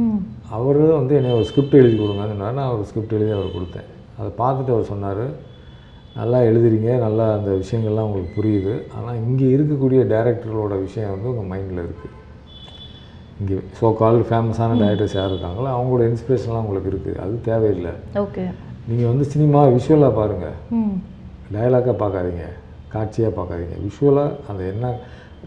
அவர் 0.57 0.81
வந்து 1.01 1.15
என்னை 1.19 1.33
ஒரு 1.39 1.47
ஸ்கிரிப்ட் 1.51 1.81
எழுதி 1.81 1.97
கொடுங்கன்னு 1.99 2.37
நான் 2.43 2.73
ஒரு 2.77 2.85
ஸ்கிரிப்ட் 2.91 3.17
எழுதி 3.19 3.33
அவர் 3.39 3.57
கொடுத்தேன். 3.57 3.89
அதை 4.19 4.31
பார்த்துட்டு 4.43 4.75
அவர் 4.77 4.91
சொன்னார் 4.93 5.25
நல்லா 6.21 6.39
எழுதுறீங்க. 6.51 6.93
நல்லா 7.07 7.27
அந்த 7.39 7.51
விஷயங்கள்லாம் 7.63 8.07
உங்களுக்கு 8.09 8.31
புரியுது. 8.39 8.73
ஆனால் 8.99 9.19
இங்கே 9.25 9.49
இருக்கக்கூடிய 9.57 10.01
டேரக்டர்களோட 10.15 10.77
விஷயம் 10.87 11.13
வந்து 11.15 11.31
உங்கள் 11.33 11.51
மைண்டில் 11.53 11.85
இருக்குது 11.87 12.15
இங்கே 13.41 13.59
ஸோ 13.81 13.87
கால் 14.01 14.25
ஃபேமஸான 14.29 14.79
டேரக்டர்ஸ் 14.81 15.19
யார் 15.19 15.33
இருக்காங்களோ 15.33 15.69
அவங்களோட 15.77 16.05
இன்ஸ்பிரேஷன்லாம் 16.13 16.65
உங்களுக்கு 16.67 16.91
இருக்குது 16.93 17.21
அது 17.25 17.35
தேவையில்லை. 17.51 17.93
ஓகே 18.25 18.47
நீங்கள் 18.89 19.11
வந்து 19.13 19.25
சினிமா 19.33 19.61
விஷுவலாக 19.77 20.13
பாருங்கள் 20.19 20.57
டயலாக்காக 21.55 21.95
பார்க்காதீங்க. 22.03 22.45
காட்சியாக 22.95 23.33
பார்க்காதீங்க. 23.39 23.77
விஷுவலாக 23.87 24.37
அந்த 24.51 24.63
என்ன 24.73 24.87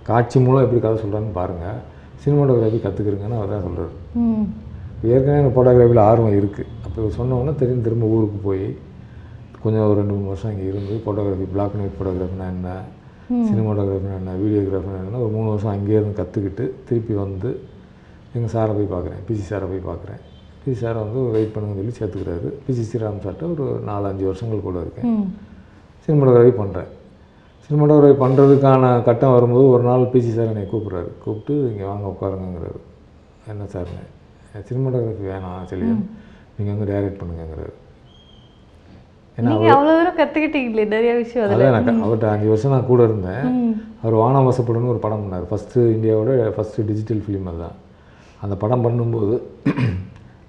காட்சி 0.09 0.37
மூலம் 0.45 0.63
எப்படி 0.65 0.79
கதை 0.83 0.97
சொல்கிறான்னு 1.03 1.33
பாருங்கள் 1.39 1.79
சினிமாட்டோகிராஃபி 2.23 2.79
கற்றுக்குறீங்கன்னு 2.83 3.39
அவர் 3.39 3.53
தான் 3.53 3.65
சொல்கிறார் 3.67 3.93
ஏற்கனவே 5.13 5.51
ஃபோட்டோகிராஃபியில் 5.55 6.03
ஆர்வம் 6.09 6.37
இருக்குது 6.39 6.69
அப்போ 6.85 6.97
இவர் 7.01 7.17
சொன்ன 7.19 7.37
உடனே 7.39 7.53
தெரிஞ்சு 7.61 7.85
திரும்ப 7.87 8.11
ஊருக்கு 8.15 8.39
போய் 8.47 8.65
கொஞ்சம் 9.63 9.85
ஒரு 9.87 9.97
ரெண்டு 9.99 10.13
மூணு 10.15 10.31
வருஷம் 10.33 10.51
இங்கே 10.53 10.67
இருந்து 10.71 10.95
ஃபோட்டோகிராஃபி 11.03 11.47
பிளாக் 11.53 11.73
அண்ட் 11.75 11.83
ஒயிட் 11.85 11.97
ஃபோட்டோகிராஃபினா 11.97 12.47
என்ன 12.55 12.69
சினிமாட்டோகிராஃபினா 13.49 14.15
என்ன 14.21 14.35
வீடியோகிராஃபினா 14.43 14.99
என்ன 15.03 15.21
ஒரு 15.25 15.33
மூணு 15.37 15.47
வருஷம் 15.53 15.73
அங்கேயே 15.75 15.99
இருந்து 15.99 16.19
கற்றுக்கிட்டு 16.21 16.65
திருப்பி 16.89 17.15
வந்து 17.25 17.51
எங்கள் 18.35 18.53
சாரை 18.55 18.73
போய் 18.77 18.93
பார்க்குறேன் 18.93 19.21
பிசி 19.27 19.43
சாரை 19.49 19.65
போய் 19.71 19.87
பார்க்குறேன். 19.89 20.21
பிசி 20.61 20.75
சாரை 20.81 20.99
வந்து 21.03 21.19
வெயிட் 21.35 21.53
பண்ணுங்கன்னு 21.53 21.79
சொல்லி 21.81 21.95
சேர்த்துக்கிறாரு. 21.99 22.49
பிசி 22.65 22.83
ஸ்ரீராம் 22.87 23.21
சார்ட்ட 23.25 23.47
ஒரு 23.53 23.65
நாலு 23.89 24.05
அஞ்சு 24.11 24.25
வருஷங்கள் 24.29 24.65
கூட 24.67 24.79
இருக்கேன். 24.85 25.13
சினிமாட்டோகிராஃபி 26.05 26.53
பண்ணுறேன் 26.61 26.89
சினிமாட்டோகிராஃபி 27.65 28.17
பண்ணுறதுக்கான 28.23 28.93
கட்டம் 29.07 29.35
வரும்போது 29.35 29.65
ஒரு 29.75 29.83
நாள் 29.89 30.09
பிசி 30.13 30.31
சார் 30.37 30.51
என்னை 30.53 30.63
கூப்பிட்றாரு. 30.71 31.11
கூப்பிட்டு 31.23 31.53
இங்கே 31.71 31.85
வாங்க 31.91 32.05
உட்காருங்கங்கிறாரு. 32.13 32.81
என்ன 33.51 33.67
சார்னு 33.73 34.03
சினிமாட்டோகிராஃபி 34.69 35.25
வேணாம் 35.33 35.69
செல்லியம் 35.71 36.03
நீங்கள் 36.55 36.73
வந்து 36.75 36.89
டைரக்ட் 36.93 37.23
நீங்க 39.37 39.69
அவ்வளவு 39.73 39.93
தூரம் 39.97 40.17
கத்துக்கிட்டீங்களே 40.17 40.83
நிறைய 40.93 41.11
விஷயம் 41.19 41.45
அதுல. 41.45 41.67
எனக்கு 41.69 41.91
அவர்கிட்ட 42.05 42.27
அஞ்சு 42.31 42.47
வருஷம் 42.51 42.73
நான் 42.73 42.89
கூட 42.89 43.01
இருந்தேன். 43.09 43.45
அவர் 44.01 44.15
வானம் 44.21 44.47
வசப்படுன்னு 44.49 44.91
ஒரு 44.93 44.99
படம் 45.05 45.23
பண்ணார். 45.23 45.45
ஃபஸ்ட்டு 45.51 45.85
இந்தியாவோட 45.95 46.31
ஃபஸ்ட்டு 46.57 46.85
டிஜிட்டல் 46.89 47.21
ஃபிலிம் 47.25 47.47
அதுதான். 47.51 47.77
அந்த 48.45 48.55
படம் 48.63 48.83
பண்ணும்போது 48.85 49.35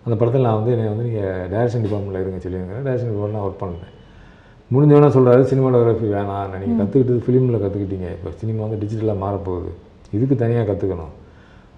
அந்த 0.05 0.15
படத்தில் 0.21 0.47
நான் 0.47 0.59
வந்து 0.61 0.73
என்னை 0.75 0.87
வந்து 0.93 1.07
நீங்கள் 1.09 1.49
டேரக்ஷன் 1.55 1.85
டிபார்ட்மெண்ட்டில் 1.87 2.23
இருங்க 2.25 2.39
சொல்லியிருங்க 2.45 2.77
டேரக்ஷன் 2.87 3.11
டிபார்ட்மெண்ட் 3.13 3.39
நான் 3.39 3.47
ஒர்க் 3.49 3.63
பண்ணேன். 3.65 3.91
முடிஞ்சவொன்னே 4.75 5.11
சொல்கிறாரு 5.17 5.43
சினிமாட்டோகிராஃபி 5.51 6.07
வேணாம். 6.17 6.55
நீங்கள் 6.63 6.79
கற்றுக்கிட்டு 6.81 7.25
ஃபிலிமில் 7.25 7.63
கற்றுக்கிட்டீங்க 7.65 8.09
இப்போ 8.17 8.31
சினிமா 8.41 8.61
வந்து 8.67 8.79
டிஜிட்டலாக 8.83 9.19
மாறப்போகுது. 9.25 9.71
இதுக்கு 10.17 10.37
தனியாக 10.43 10.67
கற்றுக்கணும் 10.71 11.13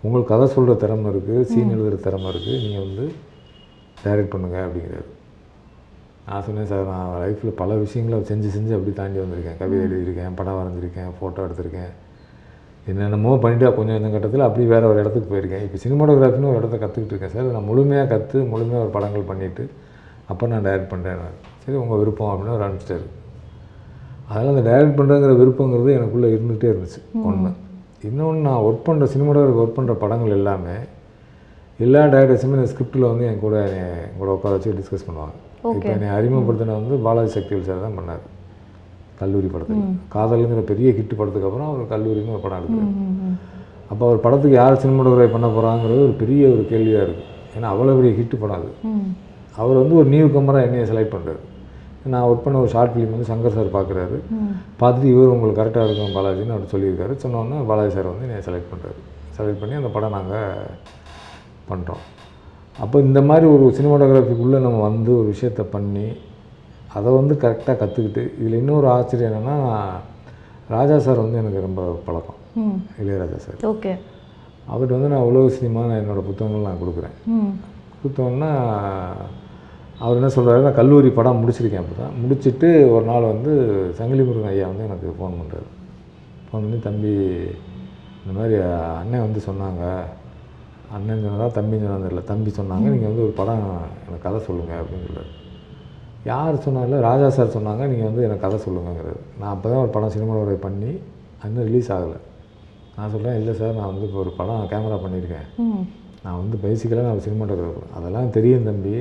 உங்களுக்கு 0.05 0.31
கதை 0.33 0.47
சொல்கிற 0.55 0.73
திறமை 0.85 1.09
இருக்குது 1.13 1.43
சீன் 1.51 1.75
எழுதுகிற 1.75 1.99
திறமை 2.07 2.29
இருக்குது 2.33 2.57
நீங்கள் 2.65 2.85
வந்து 2.87 3.05
டைரக்ட் 4.05 4.33
பண்ணுங்க 4.35 4.57
அப்படிங்கிறாரு. 4.67 5.09
நான் 6.27 6.45
சொன்னேன் 6.47 6.69
சார் 6.73 6.85
நான் 6.93 7.11
லைஃப்பில் 7.23 7.59
பல 7.61 7.71
விஷயங்களை 7.85 8.19
செஞ்சு 8.31 8.49
செஞ்சு 8.57 8.73
அப்படி 8.77 8.93
தாண்டி 9.01 9.19
வந்திருக்கேன். 9.23 9.59
கவிதை 9.63 9.81
எழுதியிருக்கேன் 9.87 10.37
படம் 10.41 10.59
வரைஞ்சிருக்கேன் 10.61 11.11
ஃபோட்டோ 11.19 11.47
எடுத்திருக்கேன். 11.47 11.93
என்னென்னமோ 12.91 13.31
பண்ணிட்டு 13.43 13.67
கொஞ்சம் 13.77 13.97
கொஞ்சம் 13.97 14.15
கட்டத்தில் 14.15 14.47
அப்படி 14.47 14.65
வேறு 14.73 14.89
ஒரு 14.91 14.99
இடத்துக்கு 15.03 15.29
போயிருக்கேன். 15.33 15.63
இப்போ 15.67 15.79
சினிமாட்டோகிராஃபின்னு 15.85 16.51
ஒரு 16.53 16.61
இடத்த 16.61 16.77
கற்றுக்கிட்டு 16.85 17.15
இருக்கேன் 17.15 17.35
சார். 17.35 17.51
நான் 17.57 17.69
முழுமையாக 17.71 18.09
கற்று 18.13 18.39
முழுமையாக 18.53 18.85
ஒரு 18.87 18.93
படங்கள் 18.97 19.29
பண்ணிவிட்டு 19.31 19.65
அப்போ 20.33 20.45
நான் 20.53 20.67
டைரக்ட் 20.67 20.91
பண்ணுறேன் 20.93 21.37
சரி 21.63 21.77
உங்கள் 21.83 22.01
விருப்பம் 22.03 22.31
அப்படின்னு 22.33 22.57
ஒரு 22.57 22.67
அனுப்பிச்சிட்டாரு. 22.67 23.07
அதனால் 24.29 24.53
அந்த 24.55 24.65
டைரக்ட் 24.71 24.99
பண்ணுறங்கிற 24.99 25.33
விருப்பங்கிறது 25.41 25.91
எனக்குள்ளே 25.99 26.29
இருந்துகிட்டே 26.35 26.69
இருந்துச்சு. 26.73 27.01
ஒன்று 27.29 27.53
இன்னொன்று 28.09 28.45
நான் 28.49 28.65
ஒர்க் 28.67 28.87
பண்ணுற 28.89 29.07
சினிமாட்டோகிராஃபி 29.15 29.61
ஒர்க் 29.63 29.79
பண்ணுற 29.79 29.95
படங்கள் 30.05 30.37
எல்லாமே 30.39 30.77
எல்லா 31.85 32.01
டேரக்டர்ஸுமே 32.15 32.57
இந்த 32.59 32.69
ஸ்கிரிப்டில் 32.73 33.11
வந்து 33.11 33.25
என் 33.29 33.43
கூட 33.45 33.57
என்னை 33.69 33.85
என் 34.05 34.19
கூட 34.21 34.31
உட்கார 34.37 34.53
வச்சு 34.57 34.77
டிஸ்கஸ் 34.81 35.07
பண்ணுவாங்க. 35.09 35.35
இப்போ 35.77 35.89
என்னை 35.97 36.09
அறிமுகப்படுத்தின 36.17 36.77
வந்து 36.81 36.97
பாலாஜி 37.07 37.33
சக்திவேல் 37.37 37.69
சார் 37.69 37.85
தான் 37.87 37.99
பண்ணார். 37.99 38.25
கல்லூரி 39.21 39.49
படத்துக்கு. 39.55 39.87
காதலுங்கிற 40.15 40.63
பெரிய 40.73 40.89
ஹிட் 40.99 41.15
படத்துக்கு 41.21 41.49
அப்புறம் 41.49 41.69
அவர் 41.71 41.93
கல்லூரின்னு 41.95 42.35
ஒரு 42.37 42.45
படம் 42.45 42.61
எடுக்கிறார். 42.61 42.93
அப்போ 43.91 44.03
அவர் 44.09 44.21
படத்துக்கு 44.27 44.57
யார் 44.61 44.83
சினிமாட்டோகிராஃபி 44.85 45.35
பண்ண 45.35 45.49
போகிறாங்கிறது 45.57 46.01
ஒரு 46.07 46.15
பெரிய 46.23 46.43
ஒரு 46.55 46.63
கேள்வியாக 46.73 47.07
இருக்குது 47.07 47.31
ஏன்னா 47.57 47.69
அவ்வளோ 47.73 47.97
பெரிய 47.99 48.13
ஹிட் 48.19 48.37
படம் 48.43 48.59
அது. 48.61 48.71
அவர் 49.63 49.81
வந்து 49.83 49.97
ஒரு 50.01 50.09
நியூ 50.15 50.27
கமராக 50.37 50.67
என்னையை 50.69 50.87
செலக்ட் 50.93 51.15
பண்ணுறாரு 51.17 51.43
நான் 52.13 52.25
ஒர்க் 52.29 52.45
பண்ண 52.45 52.57
ஒரு 52.63 52.71
ஷார்ட் 52.73 52.93
ஃபிலிம் 52.95 53.13
வந்து 53.15 53.29
சங்கர் 53.29 53.55
சார் 53.57 53.69
பார்க்குறாரு 53.77 54.17
பார்த்துட்டு 54.81 55.13
இவர் 55.13 55.33
உங்களுக்கு 55.35 55.61
கரெக்டாக 55.61 55.87
இருக்கும் 55.87 56.17
பாலாஜின்னு 56.17 56.55
அவர் 56.57 56.73
சொல்லியிருக்காரு. 56.73 57.15
சொன்னோன்னே 57.23 57.61
பாலாஜி 57.71 57.93
சார் 57.97 58.11
வந்து 58.11 58.27
என்னை 58.29 58.41
செலக்ட் 58.49 58.71
பண்ணுறாரு 58.73 58.99
செலக்ட் 59.37 59.63
பண்ணி 59.63 59.77
அந்த 59.81 59.91
படம் 59.95 60.17
நாங்கள் 60.19 60.69
பண்ணுறோம் 61.71 62.03
அப்போ 62.85 62.97
இந்த 63.07 63.21
மாதிரி 63.29 63.47
ஒரு 63.55 63.65
சினிமாட்டோகிராஃபிக்குள்ளே 63.79 64.61
நம்ம 64.67 64.79
வந்து 64.89 65.11
ஒரு 65.21 65.27
விஷயத்த 65.35 65.63
பண்ணி 65.75 66.07
அதை 66.99 67.09
வந்து 67.19 67.35
கரெக்டாக 67.45 67.77
கற்றுக்கிட்டு 67.83 68.23
இதில் 68.41 68.61
இன்னொரு 68.63 68.87
ஆச்சரியம் 68.97 69.31
என்னென்னா 69.31 69.57
ராஜா 70.75 70.97
சார் 71.07 71.23
வந்து 71.23 71.41
எனக்கு 71.43 71.67
ரொம்ப 71.67 71.83
பழக்கம். 72.09 72.41
இளையராஜா 73.03 73.39
சார். 73.47 73.59
ஓகே. 73.73 73.93
அவர்கிட்ட 74.69 74.97
வந்து 74.97 75.13
நான் 75.15 75.29
உலக 75.31 75.49
சினிமா 75.57 75.81
நான் 75.89 76.01
என்னோடய 76.03 76.27
புத்தகங்கள் 76.29 76.69
நான் 76.69 76.83
கொடுக்குறேன். 76.83 77.17
கொடுத்தோன்னா 78.03 78.51
அவர் 80.05 80.19
என்ன 80.21 80.31
சொல்கிறாரு 80.37 80.67
நான் 80.67 80.79
கல்லூரி 80.79 81.11
படம் 81.19 81.41
முடிச்சிருக்கேன் 81.43 81.83
அப்போ 81.83 81.95
தான் 82.01 82.17
முடிச்சுட்டு 82.23 82.69
ஒரு 82.95 83.05
நாள் 83.11 83.31
வந்து 83.33 83.53
சங்கிலி 83.99 84.23
முருகன் 84.29 84.53
ஐயா 84.53 84.67
வந்து 84.71 84.87
எனக்கு 84.89 85.15
ஃபோன் 85.19 85.39
பண்ணுறாரு 85.41 85.69
ஃபோன் 86.47 86.65
பண்ணி 86.65 86.79
தம்பி 86.89 87.13
இந்த 88.23 88.33
மாதிரி 88.39 88.57
அண்ணன் 89.01 89.25
வந்து 89.27 89.41
சொன்னாங்க. 89.49 89.83
அண்ணன் 90.97 91.25
சொன்னதா 91.25 91.47
தம்பி 91.59 91.77
சொன்னது 91.85 92.11
இல்லை 92.13 92.25
தம்பி 92.33 92.51
சொன்னாங்க. 92.59 92.87
நீங்கள் 92.95 93.11
வந்து 93.11 93.25
ஒரு 93.27 93.35
படம் 93.41 93.65
எனக்கு 94.07 94.25
கதை 94.27 94.41
சொல்லுங்கள் 94.49 94.81
அப்படின்னு 94.83 95.07
சொல்றாரு. 95.09 95.33
யார் 96.31 96.63
சொன்னால 96.67 96.99
ராஜா 97.09 97.27
சார் 97.37 97.55
சொன்னாங்க 97.57 97.83
நீங்கள் 97.91 98.09
வந்து 98.11 98.23
எனக்கு 98.27 98.45
கதை 98.45 98.59
சொல்லுங்கங்கிறது. 98.67 99.21
நான் 99.41 99.53
அப்போ 99.55 99.67
தான் 99.73 99.83
ஒரு 99.85 99.91
படம் 99.97 100.15
சினிமாவில் 100.15 100.65
பண்ணி 100.67 100.93
இன்னும் 101.47 101.67
ரிலீஸ் 101.71 101.91
ஆகலை. 101.97 102.19
நான் 102.97 103.13
சொல்கிறேன் 103.15 103.37
இல்லை 103.41 103.55
சார் 103.61 103.77
நான் 103.79 103.91
வந்து 103.93 104.07
இப்போ 104.09 104.19
ஒரு 104.25 104.33
படம் 104.39 104.69
கேமரா 104.73 104.99
பண்ணியிருக்கேன். 105.05 105.47
நான் 106.25 106.39
வந்து 106.43 106.57
பேசிக்கலாக 106.65 107.07
நான் 107.09 107.25
சினிமாட்டோகிராஃபர் 107.27 107.91
அதெல்லாம் 107.99 108.35
தெரியும் 108.37 108.69
தம்பி. 108.71 108.95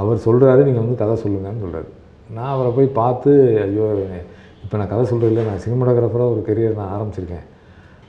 அவர் 0.00 0.24
சொல்கிறாரு 0.26 0.60
நீங்கள் 0.68 0.84
வந்து 0.84 0.98
கதை 1.02 1.14
சொல்லுங்கன்னு 1.24 1.64
சொல்கிறாரு 1.64 1.88
நான் 2.36 2.52
அவரை 2.54 2.70
போய் 2.76 2.88
பார்த்து 3.00 3.30
ஐயோ 3.64 3.86
இப்போ 4.64 4.76
நான் 4.80 4.92
கதை 4.92 5.04
சொல்கிறது 5.12 5.32
இல்லை 5.32 5.44
நான் 5.50 5.62
சினிமாட்டோகிராஃபராக 5.64 6.34
ஒரு 6.34 6.42
கெரியர் 6.48 6.78
நான் 6.80 6.92
ஆரம்பிச்சிருக்கேன். 6.96 7.46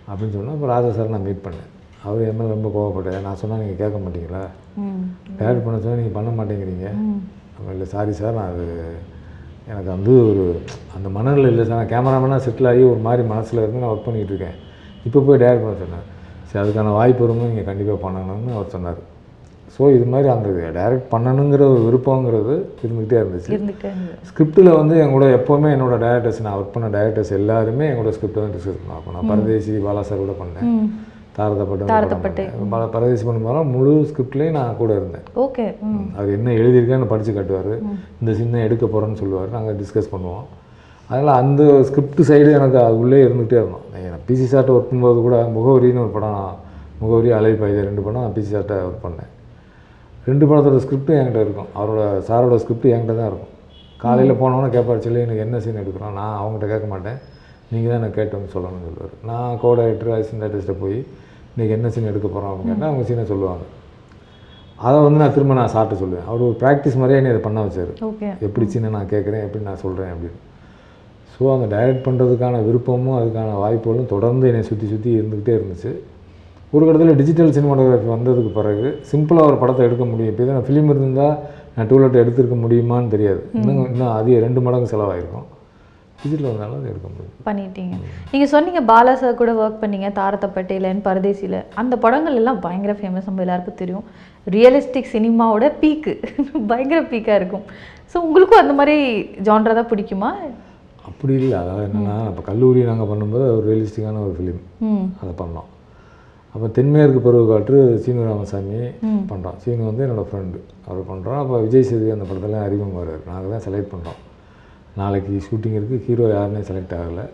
அப்படின்னு 0.09 0.35
சொன்னால் 0.37 0.57
இப்போ 0.57 0.67
ராஜா 0.75 0.89
சார் 0.97 1.13
நான் 1.15 1.25
மீட் 1.27 1.45
பண்ணேன். 1.45 1.69
அவர் 2.05 2.25
என் 2.27 2.37
மேலே 2.39 2.49
ரொம்ப 2.55 2.69
கோவப்பட்டார். 2.75 3.23
நான் 3.27 3.39
சொன்னால் 3.41 3.61
நீங்கள் 3.63 3.79
கேட்க 3.81 3.97
மாட்டீங்களா? 4.05 4.43
டேரக்ட் 5.39 5.65
பண்ண 5.65 5.77
சொன்னால் 5.83 6.01
நீங்கள் 6.01 6.17
பண்ண 6.17 6.31
மாட்டேங்கிறீங்க. 6.39 6.87
இல்லை 7.73 7.85
சாரி 7.93 8.13
சார் 8.21 8.37
நான் 8.39 8.51
அது 8.53 8.65
எனக்கு 9.71 9.89
வந்து 9.95 10.13
ஒரு 10.29 10.43
அந்த 10.95 11.07
மனநிலை 11.17 11.49
இல்லை 11.51 11.63
சார் 11.67 11.79
நான் 11.81 11.93
கேமராமேனாக 11.93 12.43
செட்டில் 12.45 12.69
ஆகி 12.71 12.83
ஒரு 12.93 13.01
மாதிரி 13.07 13.23
மனசில் 13.33 13.61
இருந்து 13.63 13.81
நான் 13.83 13.93
ஒர்க் 13.93 14.07
பண்ணிகிட்டு 14.07 14.33
இருக்கேன். 14.33 14.57
இப்போ 15.07 15.19
போய் 15.27 15.41
டேரக்ட் 15.43 15.65
பண்ண 15.65 15.77
சொன்னேன் 15.83 16.05
சரி 16.49 16.61
அதுக்கான 16.63 16.93
வாய்ப்பு 16.99 17.23
வரும்போது 17.25 17.51
நீங்கள் 17.51 17.69
கண்டிப்பாக 17.69 17.99
பண்ணணும்னு 18.05 18.55
அவர் 18.57 18.73
சொன்னார். 18.75 19.01
ஸோ 19.75 19.83
இது 19.95 20.05
மாதிரி 20.13 20.27
அந்த 20.33 20.47
டைரக்ட் 20.79 21.07
பண்ணணுங்கிற 21.13 21.63
ஒரு 21.73 21.79
விருப்பங்கிறது 21.85 22.55
இருந்துகிட்டே 22.83 23.17
இருந்துச்சு. 23.21 23.53
ஸ்கிரிப்டில் 24.29 24.77
வந்து 24.79 24.95
என் 25.03 25.15
கூட 25.15 25.27
எப்போவுமே 25.37 25.69
என்னோட 25.75 25.95
டேரக்டர்ஸ் 26.05 26.43
நான் 26.45 26.57
ஒர்க் 26.59 26.75
பண்ண 26.75 26.89
டேரக்டர்ஸ் 26.97 27.33
எல்லாருமே 27.39 27.87
எங்களோட 27.91 28.13
ஸ்கிரிப்டை 28.17 28.41
தான் 28.43 28.53
டிஸ்கஸ் 28.57 28.81
பண்ணுவாங்க. 28.81 29.15
நான் 29.15 29.29
பரதேசி 29.31 29.79
பாலா 29.87 30.03
சார் 30.09 30.23
கூட 30.25 30.35
பண்ணேன். 30.43 30.69
தாரதப்பட்டு 31.37 31.91
தாரதப்பட்டு. 31.91 32.43
பல 32.73 32.81
பரதேசி 32.95 33.23
பண்ணும்போது 33.27 33.61
முழு 33.75 33.93
ஸ்கிரிப்ட்லேயும் 34.09 34.57
நான் 34.59 34.79
கூட 34.81 34.91
இருந்தேன். 34.99 35.25
ஓகே. 35.45 35.65
அவர் 36.17 36.35
என்ன 36.37 36.51
எழுதியிருக்கேன்னு 36.61 37.11
படித்து 37.13 37.33
காட்டுவார். 37.37 37.71
இந்த 38.21 38.33
சின்ன 38.41 38.61
எடுக்க 38.67 38.85
போகிறேன்னு 38.85 39.21
சொல்லுவார். 39.21 39.49
நாங்கள் 39.55 39.77
டிஸ்கஸ் 39.81 40.11
பண்ணுவோம். 40.13 40.43
அதனால் 41.09 41.39
அந்த 41.43 41.63
ஸ்கிரிப்ட் 41.87 42.21
சைடு 42.29 42.51
எனக்கு 42.59 42.77
அது 42.83 42.99
உள்ளே 43.03 43.21
இருந்துகிட்டே 43.27 43.57
இருந்தோம். 43.61 43.87
நான் 44.11 44.25
பிசி 44.27 44.45
சார்ட்ட 44.51 44.75
ஒர்க் 44.75 44.89
பண்ணும்போது 44.89 45.21
கூட 45.27 45.37
முகவரின்னு 45.55 46.03
ஒரு 46.05 46.13
படம் 46.17 46.35
நான் 46.37 46.59
முகவரி 47.01 47.31
அலைப்பா 47.37 47.67
இது 47.71 47.87
ரெண்டு 47.89 48.03
படம் 48.05 48.23
நான் 48.25 48.35
பிசி 48.37 48.51
சார்ட்ட 48.55 48.77
ஒர்க் 48.89 49.03
பண்ணேன். 49.07 49.31
ரெண்டு 50.29 50.45
படத்தோட 50.49 50.77
ஸ்கிரிப்ட்டும் 50.85 51.19
என்கிட்ட 51.21 51.41
இருக்கும். 51.45 51.69
அவரோட 51.79 52.03
சாரோட 52.29 52.57
ஸ்கிரிப்ட் 52.63 52.87
என்கிட்ட 52.95 53.15
தான் 53.21 53.29
இருக்கும். 53.31 53.51
காலையில் 54.03 54.39
போனோன்னே 54.41 54.69
கேட்பார் 54.75 55.05
சொல்லி 55.07 55.19
எனக்கு 55.25 55.43
என்ன 55.45 55.59
சீன் 55.65 55.81
எடுக்கிறோம் 55.81 56.15
நான் 56.19 56.37
அவங்ககிட்ட 56.39 56.67
கேட்க 56.73 56.87
மாட்டேன். 56.93 57.19
நீங்கள் 57.71 57.91
தான் 57.91 58.01
எனக்கு 58.01 58.17
கேட்டோன்னு 58.19 58.53
சொல்லணும்னு 58.55 58.87
சொல்லுவார். 58.87 59.13
நான் 59.29 59.59
கோ 59.61 59.69
டைரக்டர் 59.79 60.13
அசிஸ்டன்ட் 60.15 60.43
டைரக்டர்ஸ்ட்டை 60.43 60.77
போய் 60.83 60.97
இன்றைக்கி 61.53 61.73
என்ன 61.77 61.89
சீன் 61.93 62.11
எடுக்க 62.11 62.27
போகிறோம் 62.27 62.51
அப்படின்னு 62.53 62.85
அவங்க 62.89 63.03
சீனை 63.09 63.23
சொல்லுவாங்க. 63.31 63.63
அதை 64.87 64.95
வந்து 65.05 65.19
நான் 65.21 65.35
திரும்ப 65.35 65.55
நான் 65.59 65.73
சாப்பிட்டு 65.73 66.01
சொல்லுவேன். 66.03 66.25
அவர் 66.29 66.45
ஒரு 66.47 66.55
ப்ராக்டிஸ் 66.61 66.97
மாதிரியே 66.99 67.19
என்னை 67.19 67.31
இதை 67.33 67.41
பண்ண 67.45 67.59
வச்சார். 67.65 67.91
எப்படி 68.47 68.65
சீனை 68.73 68.89
நான் 68.95 69.11
கேட்குறேன் 69.13 69.43
எப்படி 69.47 69.61
நான் 69.69 69.81
சொல்கிறேன் 69.83 70.11
அப்படின்னு. 70.13 70.39
ஸோ 71.33 71.43
அந்த 71.55 71.67
டைரக்ட் 71.75 72.03
பண்ணுறதுக்கான 72.07 72.61
விருப்பமும் 72.65 73.17
அதுக்கான 73.19 73.53
வாய்ப்புகளும் 73.63 74.09
தொடர்ந்து 74.15 74.49
என்னை 74.51 74.63
சுற்றி 74.71 74.87
சுற்றி 74.93 75.11
இருந்துக்கிட்டே 75.19 75.55
இருந்துச்சு. 75.59 75.91
ஒரு 76.75 76.83
கட்டத்தில் 76.85 77.19
டிஜிட்டல் 77.21 77.55
சினிமாட்டோகிராஃபி 77.55 78.09
வந்ததுக்கு 78.15 78.51
பிறகு 78.59 78.87
சிம்பிளாக 79.11 79.49
ஒரு 79.51 79.57
படத்தை 79.63 79.83
எடுக்க 79.87 80.05
முடியும். 80.11 80.31
இப்போ 80.33 80.53
நான் 80.57 80.67
ஃபிலிம் 80.69 80.91
இருந்தால் 80.93 81.35
நான் 81.75 81.89
டூலெட் 81.91 82.21
எடுத்திருக்க 82.21 82.57
முடியுமான்னு 82.63 83.13
தெரியாது. 83.15 83.41
இன்னும் 83.57 83.87
இன்னும் 83.91 84.13
அதிக 84.19 84.39
ரெண்டு 84.45 84.61
மடங்கு 84.65 84.91
செலவாயிருக்கும். 84.93 85.47
டிஜிட்டல் 86.23 86.49
வந்தாலும் 86.51 86.77
அதை 86.79 86.89
எடுக்க 86.91 87.07
முடியும். 87.13 87.31
பண்ணிட்டீங்க. 87.47 87.95
நீங்கள் 88.33 88.51
சொன்னீங்க 88.55 88.81
பாலா 88.91 89.13
சார் 89.21 89.39
கூட 89.41 89.53
ஒர்க் 89.63 89.81
பண்ணீங்க 89.83 90.09
தாரத்தப்பட்டையிலன்னு 90.19 91.07
பரதேசியில். 91.09 91.57
அந்த 91.81 91.93
படங்கள் 92.05 92.39
எல்லாம் 92.41 92.61
பயங்கர 92.65 92.95
ஃபேமஸ் 92.99 93.29
நம்ம 93.29 93.43
எல்லாருக்கும் 93.45 93.81
தெரியும். 93.81 94.05
ரியலிஸ்டிக் 94.55 95.13
சினிமாவோட 95.15 95.65
பீக்கு 95.81 96.13
பயங்கர 96.71 97.01
பீக்காக 97.11 97.39
இருக்கும். 97.41 97.65
ஸோ 98.13 98.17
உங்களுக்கும் 98.27 98.63
அந்த 98.63 98.75
மாதிரி 98.79 98.97
ஜான்ரா 99.49 99.75
தான் 99.79 99.91
பிடிக்குமா? 99.91 100.31
அப்படி 101.09 101.33
இல்லை. 101.41 101.55
அதாவது 101.63 101.85
என்னென்னா 101.87 102.17
இப்போ 102.31 102.43
கல்லூரி 102.49 102.81
நாங்கள் 102.89 103.09
பண்ணும்போது 103.11 103.45
ஒரு 103.55 103.65
ரியலிஸ்டிக்கான 103.69 104.21
ஒரு 104.25 104.33
ஃபிலிம் 104.39 104.61
அதை 105.21 105.31
பண்ணோம். 105.43 105.69
அப்போ 106.55 106.67
தென்மேற்கு 106.75 107.19
பருவக்காற்று 107.25 107.77
சீனு 108.03 108.27
ராமசாமி 108.29 108.79
பண்ணுறோம் 109.31 109.57
சீனு 109.63 109.87
வந்து 109.89 110.03
என்னோடய 110.05 110.27
ஃப்ரெண்டு 110.29 110.59
அவர் 110.87 111.09
பண்ணுறோம் 111.11 111.39
அப்போ 111.43 111.55
விஜய் 111.65 111.87
சேதுவி 111.89 112.13
அந்த 112.15 112.25
படத்தில் 112.29 112.63
அறிமுகம் 112.65 112.99
வர்றாரு. 113.01 113.23
நாங்கள் 113.29 113.53
தான் 113.55 113.65
செலக்ட் 113.67 113.91
பண்ணுறோம் 113.93 114.19
நாளைக்கு 114.99 115.41
ஷூட்டிங் 115.47 115.77
இருக்குது 115.79 116.03
ஹீரோ 116.07 116.25
யாருன்னே 116.35 116.61
செலக்ட் 116.69 116.95
ஆகலை. 116.99 117.25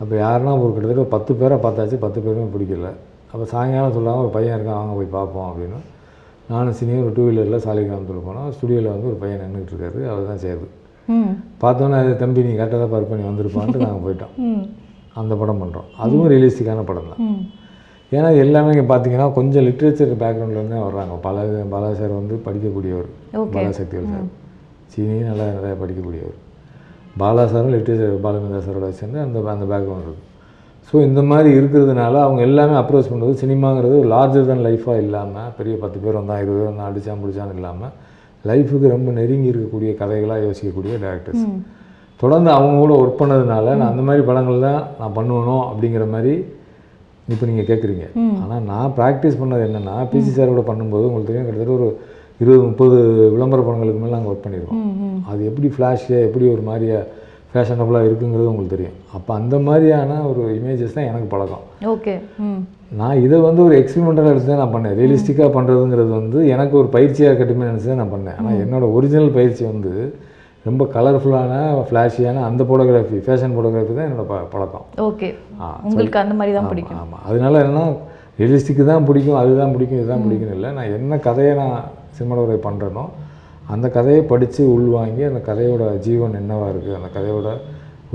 அப்போ 0.00 0.14
யாருன்னா 0.24 0.52
ஒரு 0.62 0.70
கிட்டத்தட்ட 0.74 1.04
ஒரு 1.04 1.12
பத்து 1.14 1.32
பேரை 1.40 1.56
பார்த்தாச்சு. 1.64 1.96
பத்து 2.04 2.18
பேருமே 2.24 2.48
பிடிக்கல. 2.54 2.90
அப்போ 3.32 3.44
சாயங்காலம் 3.52 3.96
சொல்லாமல் 3.96 4.22
ஒரு 4.24 4.32
பையன் 4.36 4.56
இருக்கான். 4.56 4.78
வாங்க 4.80 4.94
போய் 4.98 5.14
பார்ப்போம் 5.18 5.48
அப்படின்னு. 5.50 5.80
நானும் 6.52 6.76
சினியும் 6.78 7.04
ஒரு 7.06 7.12
டூ 7.16 7.24
வீலரில் 7.26 7.64
சாலிகிராமத்தில் 7.66 8.26
போனோம். 8.28 8.48
ஸ்டுடியோவில் 8.56 8.92
வந்து 8.94 9.08
ஒரு 9.10 9.18
பையன் 9.22 9.42
நின்றுட்டு 9.44 9.72
இருக்காரு. 9.74 10.00
அவர் 10.12 10.28
தான் 10.30 10.42
சேது. 10.44 10.66
பார்த்தோன்னே 11.62 11.96
அது 12.02 12.10
தம்பி 12.22 12.40
நீ 12.46 12.50
கரெக்டாக 12.58 12.80
தான் 12.82 12.92
பார்க் 12.94 13.10
பண்ணி 13.12 13.24
வந்திருப்பான்ட்டு 13.28 13.84
நாங்கள் 13.84 14.04
போயிட்டோம். 14.06 14.34
அந்த 15.20 15.32
படம் 15.40 15.62
பண்ணுறோம் 15.62 15.88
அதுவும் 16.04 16.28
ரியலிஸ்டிக்கான 16.32 16.84
படம் 16.90 17.08
தான். 17.12 17.22
ஏன்னா 18.16 18.28
எல்லாமே 18.44 18.70
இங்கே 18.74 18.86
பார்த்தீங்கன்னா 18.92 19.26
கொஞ்சம் 19.38 19.64
லிட்ரேச்சர் 19.68 20.12
பேக்ரவுண்ட்லேருந்து 20.22 20.78
வர்றாங்க. 20.86 21.14
பல 21.26 21.42
பாலா 21.72 21.90
சார் 22.00 22.14
வந்து 22.20 22.36
படிக்கக்கூடியவர். 22.46 23.10
பாலா 23.56 23.72
சக்திவேல் 23.80 24.12
சார். 24.14 24.28
சீனியும் 24.92 25.28
நல்லா 25.30 25.46
நிறையா 25.58 25.76
படிக்கக்கூடியவர். 25.82 26.38
பாலா 27.18 27.44
சாரும் 27.44 27.72
லிட்ரேச்சர் 27.74 28.20
பாலமேந்திரா 28.24 28.60
சாரோட 28.64 28.88
சேர்ந்து 28.90 29.20
அந்த 29.20 29.38
அந்த 29.50 29.64
பேக்ரவுண்ட் 29.64 30.06
இருக்குது 30.06 30.26
ஸோ 30.92 31.02
இந்த 31.02 31.22
மாதிரி 31.22 31.50
இருக்கிறதுனால 31.58 32.14
அவங்க 32.20 32.40
எல்லாமே 32.42 32.74
அப்ரோச் 32.74 33.10
பண்ணுறது 33.10 33.34
சினிமாங்கிறது 33.34 33.98
ஒரு 33.98 34.08
லார்ஜர் 34.08 34.46
தன் 34.46 34.64
லைஃபாக 34.66 34.98
இல்லாமல் 34.98 35.50
பெரிய 35.56 35.76
பத்து 35.76 35.98
பேர் 35.98 36.14
வந்தான் 36.14 36.38
இருபது 36.38 36.58
பேர் 36.58 36.70
வந்தான் 36.70 36.88
அடித்தான் 36.90 37.20
பிடிச்சான்னு 37.24 37.54
இல்லாமல் 37.54 37.92
லைஃபுக்கு 38.44 38.88
ரொம்ப 38.88 39.10
நெருங்கி 39.10 39.50
இருக்கக்கூடிய 39.50 39.90
கதைகளாக 39.94 40.44
யோசிக்கக்கூடிய 40.44 40.94
டேரக்டர்ஸ் 41.00 41.44
தொடர்ந்து 42.20 42.50
அவங்க 42.50 42.78
கூட 42.78 42.94
ஒர்க் 43.02 43.20
பண்ணதுனால 43.20 43.66
நான் 43.76 43.90
அந்த 43.90 44.02
மாதிரி 44.02 44.22
படங்கள் 44.24 44.60
தான் 44.60 44.80
நான் 45.00 45.14
பண்ணுவேணும் 45.16 45.64
அப்படிங்கிற 45.68 46.10
மாதிரி 46.10 46.32
இப்போ 47.28 47.46
நீங்கள் 47.46 47.68
கேட்குறீங்க 47.68 48.06
ஆனால் 48.42 48.62
நான் 48.62 48.94
ப்ராக்டிஸ் 48.96 49.40
பண்ணது 49.40 49.62
என்னென்னா 49.68 49.96
பிசி 50.12 50.30
சாரோட 50.30 50.62
பண்ணும்போது 50.66 51.04
உங்களுக்கு 51.04 51.30
தெரியும் 51.30 51.46
கிட்டத்தட்ட 51.46 51.74
ஒரு 51.74 51.88
இருபது 52.42 52.62
முப்பது 52.68 52.98
விளம்பர 53.34 53.60
படங்களுக்கு 53.64 54.02
மேலே 54.02 54.14
நாங்கள் 54.16 54.32
ஒர்க் 54.32 54.44
பண்ணியிருக்கோம் 54.44 54.84
அது 55.30 55.40
எப்படி 55.50 55.68
ஃப்ளாஷு 55.76 56.14
எப்படி 56.28 56.44
ஒரு 56.56 56.62
மாதிரியா 56.68 57.00
ஃபேஷனபுளாக 57.52 58.08
இருக்குங்கிறது 58.08 58.50
உங்களுக்கு 58.50 58.74
தெரியும். 58.74 58.96
அப்போ 59.16 59.30
அந்த 59.38 59.54
மாதிரியான 59.66 60.18
ஒரு 60.30 60.42
இமேஜஸ் 60.58 60.96
தான் 60.96 61.08
எனக்கு 61.10 61.28
பழக்கம். 61.32 61.64
ஓகே 61.94 62.14
நான் 63.00 63.22
இதை 63.24 63.38
வந்து 63.46 63.60
ஒரு 63.66 63.74
எக்ஸ்பெரிமெண்டலாக 63.80 64.32
எடுத்து 64.32 64.50
தான் 64.52 64.62
நான் 64.62 64.74
பண்ணேன். 64.74 64.94
ரியலிஸ்டிக்காக 65.00 65.50
பண்ணுறதுங்கிறது 65.56 66.12
வந்து 66.18 66.38
எனக்கு 66.54 66.74
ஒரு 66.80 66.88
பயிற்சியாக 66.96 67.30
இருக்கட்டுமே 67.30 67.68
நினச்சி 67.70 67.88
தான் 67.92 68.00
நான் 68.02 68.14
பண்ணேன். 68.14 68.38
ஆனால் 68.40 68.60
என்னோட 68.64 68.84
ஒரிஜினல் 68.96 69.34
பயிற்சி 69.38 69.62
வந்து 69.72 69.92
ரொம்ப 70.68 70.84
கலர்ஃபுல்லான 70.94 71.52
ஃப்ளாஷியான 71.88 72.42
அந்த 72.48 72.62
ஃபோட்டோகிராஃபி 72.68 73.18
ஃபேஷன் 73.26 73.54
ஃபோட்டோகிராஃபி 73.56 73.94
தான் 73.98 74.08
என்னோட 74.08 74.24
ப 74.32 74.40
பழக்கம். 74.54 74.86
ஓகே. 75.08 75.28
உங்களுக்கு 75.88 76.18
அந்த 76.24 76.34
மாதிரி 76.40 76.54
தான் 76.58 76.70
பிடிக்கும். 76.72 76.98
ஆமாம் 77.04 77.24
அதனால 77.28 77.62
என்னன்னா 77.64 77.86
ரியலிஸ்டிக்கு 78.40 78.84
தான் 78.92 79.06
பிடிக்கும் 79.08 79.40
அதுதான் 79.42 79.72
பிடிக்கும் 79.76 80.00
இதுதான் 80.00 80.24
பிடிக்கும் 80.26 80.54
இல்லை. 80.56 80.70
நான் 80.78 80.92
என்ன 80.98 81.18
கதையை 81.28 81.54
நான் 81.62 81.76
சினிமாடோகிராஃபி 82.16 82.62
பண்ணுறேனோ 82.68 83.04
அந்த 83.74 83.86
கதையை 83.96 84.22
படித்து 84.32 84.62
உள்வாங்கி 84.76 85.22
அந்த 85.30 85.40
கதையோட 85.48 85.84
ஜீவன் 86.06 86.38
என்னவா 86.40 86.66
இருக்குது 86.72 86.98
அந்த 87.00 87.10
கதையோட 87.16 87.50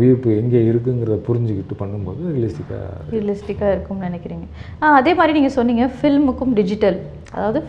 உயிர்ப்பு 0.02 0.30
எங்கே 0.40 0.62
இருக்குங்கிறத 0.70 1.18
புரிஞ்சுக்கிட்டு 1.28 1.76
பண்ணும்போது 1.82 2.22
ரியலிஸ்டிக்காக 2.32 2.88
ரியலிஸ்டிக்காக 3.14 3.74
இருக்கும்னு 3.76 4.08
நினைக்கிறீங்க. 4.08 4.46
ஆ 4.82 4.92
அதே 5.00 5.12
மாதிரி 5.20 5.36
நீங்கள் 5.38 5.56
சொன்னீங்க 5.58 5.86
ஃபில்முக்கும் 5.98 6.56
டிஜிட்டல் 6.60 6.98
அதாவது 7.36 7.60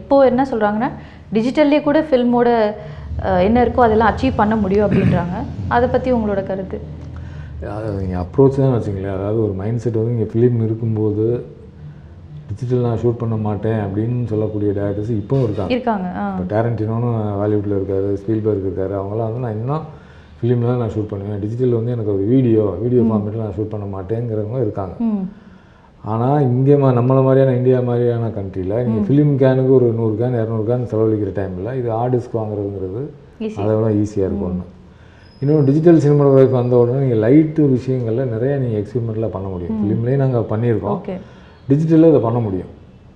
இப்போது 0.00 0.28
என்ன 0.30 0.42
சொல்கிறாங்கன்னா 0.52 0.90
டிஜிட்டல்லே 1.36 1.80
கூட 1.88 2.00
ஃபில்மோட 2.08 2.48
என்ன 3.48 3.62
இருக்கோ 3.64 3.84
அதெல்லாம் 3.86 4.10
அச்சீவ் 4.12 4.40
பண்ண 4.40 4.56
முடியும் 4.64 4.86
அப்படின்றாங்க. 4.86 5.36
அதை 5.76 5.86
பற்றி 5.94 6.08
உங்களோட 6.16 6.42
கருத்து? 6.50 6.78
அது 7.76 7.86
நீங்கள் 8.00 8.20
அப்ரோச் 8.24 8.60
தான் 8.62 8.74
வச்சுங்களேன் 8.74 9.16
அதாவது 9.18 9.38
ஒரு 9.46 9.54
மைண்ட் 9.60 9.82
செட் 9.84 10.00
வந்து 10.00 10.14
இங்கே 10.16 10.28
ஃபிலிம் 10.32 10.58
இருக்கும்போது 10.66 11.24
டிஜிட்டல் 12.48 12.86
நான் 12.88 13.00
ஷூட் 13.02 13.20
பண்ண 13.22 13.36
மாட்டேன் 13.46 13.80
அப்படின்னு 13.86 14.18
சொல்லக்கூடிய 14.32 14.68
டேரக்டர்ஸ் 14.78 15.12
இப்போவும் 15.20 15.44
இருக்காங்க. 15.46 15.72
இருக்காங்க 15.76 16.06
இப்போ 16.28 16.44
டேரண்டினோன்னு 16.52 17.10
ஹாலிவுட்டில் 17.40 17.76
இருக்காரு 17.78 18.10
ஸ்பீல்பர்க் 18.20 18.68
இருக்காரு 18.68 18.94
அவங்களாம் 19.00 19.28
வந்து 19.28 19.44
நான் 19.46 19.58
இன்னும் 19.58 19.84
ஃபிலிமில் 20.38 20.70
தான் 20.70 20.80
நான் 20.82 20.94
ஷூட் 20.94 21.10
பண்ணுவேன். 21.12 21.40
டிஜிட்டல் 21.44 21.76
வந்து 21.78 21.94
எனக்கு 21.96 22.12
ஒரு 22.16 22.24
வீடியோ 22.32 22.64
வீடியோ 22.84 23.02
ஃபார்மேட்டில் 23.08 23.44
நான் 23.44 23.56
ஷூட் 23.58 23.74
பண்ண 23.74 23.86
மாட்டேங்கிறவங்க 23.96 24.60
இருக்காங்க. 24.66 24.96
ஆனால் 26.12 26.42
இங்கே 26.50 26.74
மா 26.80 26.88
நம்மளை 26.98 27.22
மாதிரியான 27.26 27.54
இந்தியா 27.60 27.78
மாதிரியான 27.88 28.26
கண்ட்ரியில் 28.36 28.74
நீங்கள் 28.86 29.06
ஃபிலிம் 29.06 29.32
கேனுக்கு 29.40 29.72
ஒரு 29.78 29.86
நூறு 30.00 30.14
கேன் 30.20 30.36
இரநூறு 30.40 30.64
கேன் 30.68 30.84
செலவழிக்கிற 30.90 31.30
டைமில் 31.38 31.70
இது 31.80 31.88
ஆர்டிஸ்க் 32.02 32.36
வாங்குறதுங்கிறது. 32.40 33.02
அதை 33.62 33.72
விட 33.78 33.88
ஈஸியாக 34.02 34.28
இருக்கும். 34.28 34.50
ஒன்று 34.50 34.66
இன்னொன்று 35.42 35.66
டிஜிட்டல் 35.70 36.00
சினிமாட்டோகிராஃபி 36.04 36.54
வந்த 36.60 36.76
உடனே 36.82 37.00
நீங்கள் 37.04 37.22
லைட்டு 37.24 37.66
விஷயங்களில் 37.74 38.30
நிறைய 38.34 38.54
நீங்கள் 38.62 38.80
எக்ஸ்பெரிமெண்ட்லாம் 38.82 39.34
பண்ண 39.36 39.48
முடியும். 39.54 39.76
ஃபிலிம்லேயே 39.80 40.20
நாங்கள் 40.22 40.48
பண்ணியிருக்கோம். 40.52 41.00
ஓகே. 41.00 41.16
டிஜிட்டலில் 41.70 42.10
இதை 42.12 42.20
பண்ண 42.26 42.40
முடியும். 42.46 42.72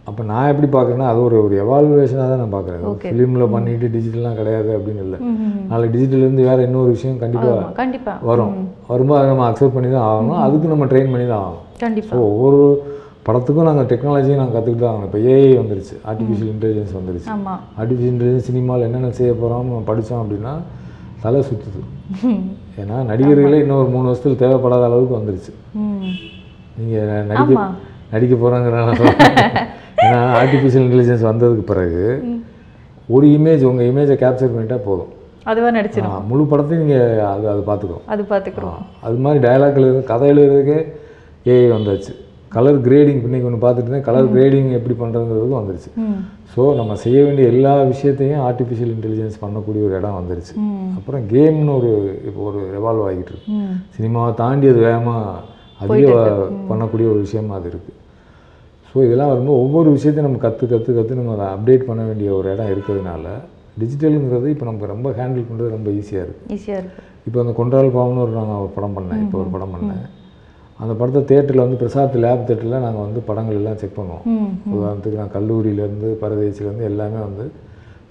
அப்போ 0.08 0.22
நான் 0.30 0.48
எப்படி 0.52 0.68
பார்க்குறேன்னா 0.74 1.08
அது 1.10 1.20
ஒரு 1.26 1.36
ஒரு 1.46 1.54
எவால்வேஷனாக 1.64 2.26
தான் 2.30 2.40
நான் 2.42 2.54
பார்க்குறேன். 2.54 2.84
ஃபிலிமில் 3.10 3.52
பண்ணிட்டு 3.54 3.88
டிஜிட்டல்லாம் 3.96 4.38
கிடையாது 4.38 4.70
அப்படின்னு 4.76 5.02
இல்லை. 5.06 5.18
நாளைக்கு 5.70 5.92
டிஜிட்டல்லேருந்து 5.96 6.46
வேறு 6.48 6.64
இன்னொரு 6.68 6.88
விஷயம் 6.96 7.20
கண்டிப்பாக 7.22 7.68
கண்டிப்பாக 7.80 8.26
வரும். 8.30 8.54
வரும்போது 8.90 9.18
அதை 9.20 9.28
நம்ம 9.32 9.44
அக்செப்ட் 9.50 9.76
பண்ணி 9.76 9.90
தான் 9.96 10.06
ஆகணும். 10.08 10.40
அதுக்கு 10.46 10.72
நம்ம 10.72 10.88
ட்ரெயின் 10.92 11.12
பண்ணி 11.14 11.26
தான் 11.32 11.44
ஆகணும். 11.44 11.62
கண்டிப்பாக 11.84 12.16
ஸோ 12.18 12.24
ஒவ்வொரு 12.32 12.60
படத்துக்கும் 13.26 13.68
நாங்கள் 13.68 13.88
டெக்னாலஜியும் 13.92 14.40
நாங்கள் 14.42 14.56
கற்றுக்கிட்டு 14.56 14.84
தான் 14.84 14.92
ஆகணும். 14.94 15.08
இப்போ 15.10 15.20
ஏஐ 15.34 15.52
வந்துருச்சு. 15.60 15.94
ஆர்டிஃபிஷியல் 16.10 16.50
இன்டெலிஜென்ஸ் 16.54 16.94
வந்துருச்சு. 16.98 17.30
ஆர்டிஃபிஷியல் 17.80 18.12
இன்டெலிஜென்ஸ் 18.14 18.48
சினிமாவில் 18.50 18.86
என்னென்ன 18.88 19.12
செய்ய 19.20 19.32
போகிறோம் 19.42 19.70
படித்தோம் 19.90 20.22
அப்படின்னா 20.22 20.54
தலை 21.24 21.40
சுற்றுது 21.48 21.80
ஏன்னா 22.80 22.96
நடிகர்களே 23.08 23.58
இன்னும் 23.62 23.80
ஒரு 23.82 23.90
மூணு 23.94 24.06
வருஷத்துல 24.08 24.38
தேவைப்படாத 24.42 24.84
அளவுக்கு 24.88 25.14
வந்துருச்சு. 25.18 25.52
நீங்கள் 26.78 27.26
நடிக்க 27.30 27.54
ஆமா. 27.56 27.66
நடிக்க 28.12 28.34
போகிறாங்கிறனால 28.36 28.92
ஏன்னா 30.04 30.20
ஆர்டிஃபிஷியல் 30.40 30.86
இன்டெலிஜென்ஸ் 30.86 31.28
வந்ததுக்கு 31.30 31.64
பிறகு 31.72 32.04
ஒரு 33.14 33.26
இமேஜ் 33.36 33.62
உங்கள் 33.70 33.88
இமேஜை 33.90 34.16
கேப்சர் 34.22 34.54
பண்ணிட்டா 34.54 34.78
போதும். 34.88 35.12
அதுவாக 35.50 35.72
நடிச்சிடும் 35.76 36.26
முழு 36.30 36.42
படத்தையும் 36.50 36.82
நீங்கள் 36.84 37.22
அது 37.30 37.46
அது 37.52 37.62
பார்த்துக்கணும். 37.68 38.04
அது 38.14 38.22
பார்த்துக்குறோம் 38.32 38.82
அது 39.06 39.16
மாதிரி 39.24 39.40
டயலாக் 39.46 39.78
எழுது 39.80 40.02
கதை 40.10 40.28
எழுதுறதுக்கே 40.32 40.78
ஏஐ 41.52 41.68
வந்தாச்சு. 41.76 42.12
கலர் 42.56 42.78
கிரேடிங் 42.86 43.20
இன்னைக்கு 43.26 43.48
ஒன்று 43.48 43.60
பார்த்துட்டு 43.64 43.88
இருந்தேன். 43.88 44.06
கலர் 44.08 44.28
கிரேடிங் 44.34 44.68
எப்படி 44.78 44.94
பண்ணுறதுங்கிறதுக்கும் 45.02 45.60
வந்துருச்சு. 45.60 45.90
ஸோ 46.54 46.62
நம்ம 46.80 46.96
செய்ய 47.04 47.18
வேண்டிய 47.26 47.46
எல்லா 47.54 47.72
விஷயத்தையும் 47.92 48.42
ஆர்டிஃபிஷியல் 48.48 48.92
இன்டெலிஜென்ஸ் 48.96 49.36
பண்ணக்கூடிய 49.44 49.82
ஒரு 49.88 49.96
இடம் 50.00 50.18
வந்துருச்சு. 50.20 50.54
அப்புறம் 50.98 51.24
கேம்னு 51.32 51.72
ஒரு 51.78 51.92
இப்போ 52.28 52.42
ஒரு 52.50 52.60
ரெவால்வ் 52.76 53.06
ஆகிட்டு 53.08 53.32
இருக்கு. 53.34 53.56
சினிமாவை 53.96 54.32
தாண்டி 54.42 54.68
அது 54.72 54.82
வேகமாக 54.88 55.40
அதிக 55.84 56.12
பண்ணக்கூடிய 56.70 57.06
ஒரு 57.14 57.20
விஷயமா 57.26 57.54
அது 57.60 57.68
இருக்குது 57.72 57.98
ஸோ 58.92 58.98
இதெல்லாம் 59.06 59.30
வரும்போது 59.32 59.58
ஒவ்வொரு 59.64 59.88
விஷயத்தையும் 59.96 60.28
நம்ம 60.28 60.40
கற்று 60.46 60.64
கற்று 60.72 60.96
கற்று 60.96 61.18
நம்ம 61.20 61.34
அதை 61.36 61.46
அப்டேட் 61.56 61.88
பண்ண 61.90 62.02
வேண்டிய 62.08 62.30
ஒரு 62.38 62.48
இடம் 62.54 62.72
இருக்கிறதுனால 62.74 63.26
டிஜிட்டலுங்கிறது 63.80 64.48
இப்போ 64.54 64.64
நமக்கு 64.68 64.92
ரொம்ப 64.94 65.10
ஹேண்டில் 65.18 65.46
பண்ணுறது 65.50 65.74
ரொம்ப 65.76 65.88
ஈஸியாக 66.00 66.24
இருக்குது 66.26 66.54
ஈஸியாக 66.56 66.80
இருக்கு. 66.80 67.02
இப்போ 67.28 67.38
அந்த 67.42 67.52
கொன்றால் 67.60 67.94
பாவம்னு 67.94 68.22
ஒரு 68.24 68.34
நாங்கள் 68.38 68.60
ஒரு 68.64 68.72
படம் 68.76 68.96
பண்ணேன். 68.96 69.22
இப்போ 69.24 69.38
ஒரு 69.42 69.50
படம் 69.54 69.72
பண்ணேன். 69.76 70.02
அந்த 70.82 70.92
படத்தை 71.00 71.20
தேட்டரில் 71.30 71.64
வந்து 71.64 71.78
பிரசாத் 71.82 72.16
லேப் 72.24 72.46
தேட்டரில் 72.48 72.82
நாங்கள் 72.84 73.04
வந்து 73.06 73.20
படங்கள் 73.28 73.58
எல்லாம் 73.60 73.78
செக் 73.82 73.98
பண்ணுவோம். 73.98 74.24
உதாரணத்துக்கு 74.76 75.20
நான் 75.22 75.34
கல்லூரியிலேருந்து 75.36 76.10
பரதேசிலேருந்து 76.24 76.88
எல்லாமே 76.90 77.20
வந்து 77.28 77.46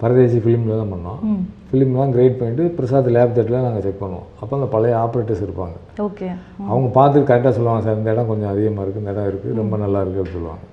பரதேசி 0.02 0.38
ஃபிலிமில் 0.44 0.80
தான் 0.80 0.92
பண்ணோம். 0.94 1.20
ஃபிலிம்லாம் 1.68 2.14
கிரேட் 2.16 2.38
பண்ணிட்டு 2.38 2.64
பிரசாத் 2.78 3.12
லேப் 3.16 3.34
தேட்டரில் 3.36 3.66
நாங்கள் 3.66 3.84
செக் 3.86 4.02
பண்ணுவோம். 4.04 4.26
அப்போ 4.40 4.52
அந்த 4.58 4.68
பழைய 4.74 4.94
ஆப்ரேட்டர்ஸ் 5.04 5.44
இருப்பாங்க. 5.46 5.76
ஓகே 6.08 6.28
அவங்க 6.70 6.88
பார்த்துட்டு 6.98 7.28
கரெக்டாக 7.30 7.54
சொல்லுவாங்க 7.58 7.84
சார் 7.86 7.98
இந்த 8.00 8.14
இடம் 8.16 8.30
கொஞ்சம் 8.32 8.52
அதிகமாக 8.54 8.84
இருக்குது 8.84 9.04
இந்த 9.04 9.14
இடம் 9.16 9.30
இருக்குது 9.32 9.58
ரொம்ப 9.62 9.76
நல்லா 9.84 10.00
இருக்குது 10.04 10.22
அப்படின்னு 10.22 10.38
சொல்லுவாங்க. 10.38 10.64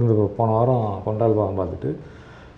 இந்த 0.00 0.14
போன 0.38 0.50
வாரம் 0.56 0.84
கொண்டால் 1.06 1.38
பாகம் 1.38 1.60
பார்த்துட்டு 1.60 1.90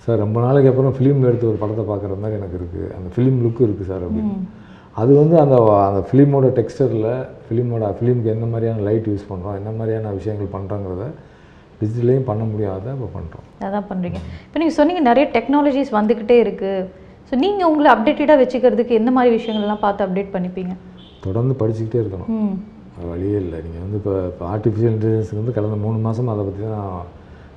சார் 0.05 0.21
ரொம்ப 0.25 0.39
நாளைக்கு 0.41 0.71
அப்புறம் 0.73 0.95
ஃபிலிம் 0.97 1.27
எடுத்து 1.29 1.51
ஒரு 1.51 1.59
படத்தை 1.63 1.85
பார்க்குற 1.91 2.17
மாதிரி 2.23 2.39
எனக்கு 2.41 2.57
இருக்குது 2.61 2.91
அந்த 2.97 3.09
ஃபிலிம் 3.15 3.39
லுக்கு 3.45 3.63
இருக்குது 3.67 3.89
சார் 3.91 4.05
அப்படின்னு. 4.07 4.35
அது 4.97 5.13
வந்து 5.21 5.37
அந்த 5.45 5.57
அந்த 5.87 6.01
ஃபிலிமோட 6.09 6.47
டெக்ஸ்டரில் 6.59 7.09
ஃபிலிமோட 7.47 7.89
ஃபிலிமுக்கு 7.97 8.31
என்ன 8.35 8.47
மாதிரியான 8.53 8.85
லைட் 8.89 9.09
யூஸ் 9.11 9.27
பண்ணுறோம் 9.31 9.57
என்ன 9.61 9.71
மாதிரியான 9.79 10.13
விஷயங்கள் 10.19 10.55
பண்ணுறோங்கிறத 10.55 11.07
டிஜிட்டலையும் 11.81 12.29
பண்ண 12.31 12.43
முடியாத 12.45 12.87
இப்போ 12.95 13.09
பண்ணுறோம் 13.17 13.47
அதான் 13.67 13.89
பண்ணுறீங்க 13.91 14.19
இப்போ 14.47 14.59
நீங்கள் 14.63 14.79
சொன்னீங்க 14.79 15.03
நிறைய 15.11 15.27
டெக்னாலஜிஸ் 15.35 15.93
வந்துக்கிட்டே 15.99 16.39
இருக்குது 16.45 16.87
ஸோ 17.31 17.37
நீங்கள் 17.45 17.69
உங்களை 17.71 17.91
அப்டேட்டடாக 17.95 18.41
வச்சுக்கிறதுக்கு 18.43 18.99
எந்த 19.01 19.11
மாதிரி 19.11 19.31
விஷயங்கள்லாம் 19.37 19.85
பார்த்து 19.85 20.05
அப்டேட் 20.07 20.35
பண்ணிப்பீங்க? 20.37 20.75
தொடர்ந்து 21.25 21.55
படிச்சுக்கிட்டே 21.61 22.01
இருக்கணும். 22.03 22.31
வழியே 23.11 23.39
இல்லை 23.45 23.59
நீங்கள் 23.65 23.85
வந்து 23.85 23.99
இப்போ 24.01 24.13
இப்போ 24.33 24.45
ஆர்டிஃபிஷியல் 24.55 24.95
இன்டெலிஜென்ஸ் 24.95 25.33
வந்து 25.41 25.55
கடந்த 25.57 25.77
மூணு 25.85 25.99
மாதம் 26.07 26.31
அதை 26.35 26.45
பற்றி 26.49 26.63
தான் 26.75 26.91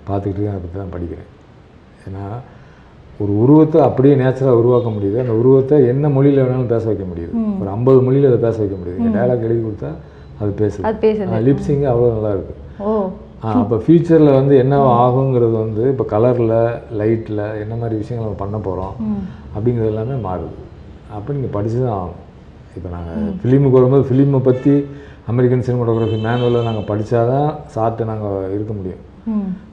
பார்த்துக்கிட்டு 0.08 0.40
இருக்கேன் 0.40 0.56
அதை 0.56 0.62
பற்றி 0.64 0.80
தான் 0.84 0.94
படிக்கிறேன். 0.96 1.30
ஏன்னா 2.08 2.26
ஒரு 3.24 3.32
உருவத்தை 3.44 3.80
அப்படியே 3.88 4.14
நேச்சராக 4.22 4.60
உருவாக்க 4.62 4.90
முடியுது. 4.98 5.18
அந்த 5.24 5.34
உருவத்தை 5.42 5.78
என்ன 5.94 6.10
மொழியில் 6.18 6.42
வேணாலும் 6.44 6.74
பேச 6.74 6.84
வைக்க 6.92 7.06
முடியுது. 7.12 7.34
ஒரு 7.62 7.70
ஐம்பது 7.78 8.00
மொழியில் 8.08 8.30
அதை 8.32 8.40
பேச 8.48 8.56
வைக்க 8.64 8.76
முடியுது. 8.82 9.00
நீங்கள் 9.00 9.18
டயலாக் 9.18 9.48
எழுதி 9.48 9.62
கொடுத்தா 9.66 9.92
அது 10.42 10.52
பேசுது. 10.62 10.86
அது 10.90 10.98
பேசுது. 11.08 11.42
லிப்ஸிங் 11.48 11.84
அவ்வளோ 11.94 12.12
நல்லா 12.18 12.32
இருக்குது 12.38 12.68
அப்போ 13.60 13.76
ஃப்யூச்சரில் 13.84 14.38
வந்து 14.38 14.54
என்ன 14.62 14.78
ஆகுங்கிறது 15.02 15.56
வந்து 15.64 15.84
இப்போ 15.92 16.06
கலரில் 16.14 16.56
லைட்டில் 17.02 17.44
என்ன 17.64 17.74
மாதிரி 17.82 17.96
விஷயங்கள் 18.02 18.28
நம்ம 18.28 18.40
பண்ண 18.42 18.58
போகிறோம் 18.66 18.96
அப்படிங்கிறது 19.54 19.92
எல்லாமே 19.92 20.16
மாறுது. 20.26 20.56
அப்போ 21.18 21.30
நீங்கள் 21.36 21.54
படிச்சு 21.58 21.78
தான் 21.84 21.96
ஆகணும். 22.00 22.24
இப்போ 22.78 22.90
நாங்கள் 22.96 23.30
ஃபிலிமுக்கு 23.42 23.78
வரும்போது 23.78 24.06
ஃபிலிமை 24.10 24.42
பற்றி 24.50 24.74
அமெரிக்கன் 25.32 25.64
சினிமாட்டோகிராஃபி 25.68 26.18
மேனுவலில் 26.26 26.68
நாங்கள் 26.68 26.88
படித்தா 26.90 27.22
தான் 27.32 27.50
சாப்பிட்டு 27.76 28.10
நாங்கள் 28.12 28.54
இருக்க 28.56 28.74
முடியும். 28.80 29.02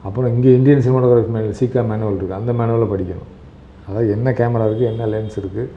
அப்புறம் 0.07 0.31
இங்கே 0.35 0.51
இந்தியன் 0.59 0.85
சினிமாட்டோகிராஃபி 0.85 1.33
மேனுவல் 1.35 1.59
சீக்கா 1.61 1.83
மேனுவல் 1.91 2.17
இருக்குது 2.19 2.39
அந்த 2.41 2.53
மேனுவலில் 2.61 2.93
படிக்கணும். 2.93 3.29
அதாவது 3.87 4.09
என்ன 4.17 4.29
கேமரா 4.41 4.67
இருக்குது 4.69 4.91
என்ன 4.93 5.07
லென்ஸ் 5.13 5.39
இருக்குது 5.43 5.73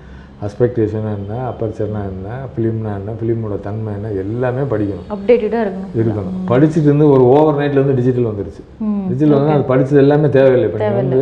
அஸ்பெக்டேஷனா 0.46 1.12
என்ன 1.20 1.34
அப்பர்ச்சர்னா 1.50 2.02
என்ன 2.12 2.36
ஃபிலிம்னா 2.52 2.92
என்ன 3.00 3.16
ஃபிலிமோட 3.20 3.56
தன்மை 3.68 3.94
என்ன 3.98 4.12
எல்லாமே 4.24 4.64
படிக்கணும். 4.74 5.08
அப்டேட்டடாக 5.16 5.64
இருக்கணும். 5.66 5.94
இருக்கணும். 6.02 6.38
படிச்சுட்டு 6.52 6.88
இருந்து 6.90 7.08
ஒரு 7.16 7.24
ஓவர் 7.36 7.60
நைட்ல 7.62 7.80
இருந்து 7.80 7.98
டிஜிட்டல் 8.00 8.30
வந்துருச்சு. 8.32 8.64
டிஜிட்டல் 9.10 9.38
வந்து 9.40 9.56
அது 9.56 9.66
படிச்சது 9.74 10.04
எல்லாமே 10.06 10.30
தேவையில்லை. 10.38 10.68
இப்போ 10.70 10.80
நீங்கள் 10.84 11.02
வந்து 11.04 11.22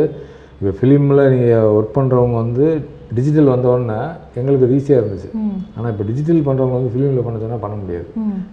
இப்போ 0.59 0.71
ஃபிலிமில் 0.79 1.23
நீங்கள் 1.35 1.71
ஒர்க் 1.77 1.97
பண்ணுறவங்க 1.97 2.37
வந்து 2.45 2.67
டிஜிட்டல் 3.15 3.49
வந்த 3.53 3.67
உடனே 3.73 3.97
எங்களுக்கு 4.35 4.65
அது 4.65 4.75
ஈஸியாக 4.79 5.01
இருந்துச்சு. 5.01 5.29
ஆனால் 5.77 5.91
இப்போ 5.91 6.03
டிஜிட்டல் 6.03 6.41
பண்ணுறவங்க 6.47 6.75
வந்து 6.79 6.91
ஃபிலிமில் 6.93 7.25
பண்ண 7.25 7.39
சொன்னா 7.39 7.57
பண்ண 7.57 7.75
முடியாது. 7.75 8.07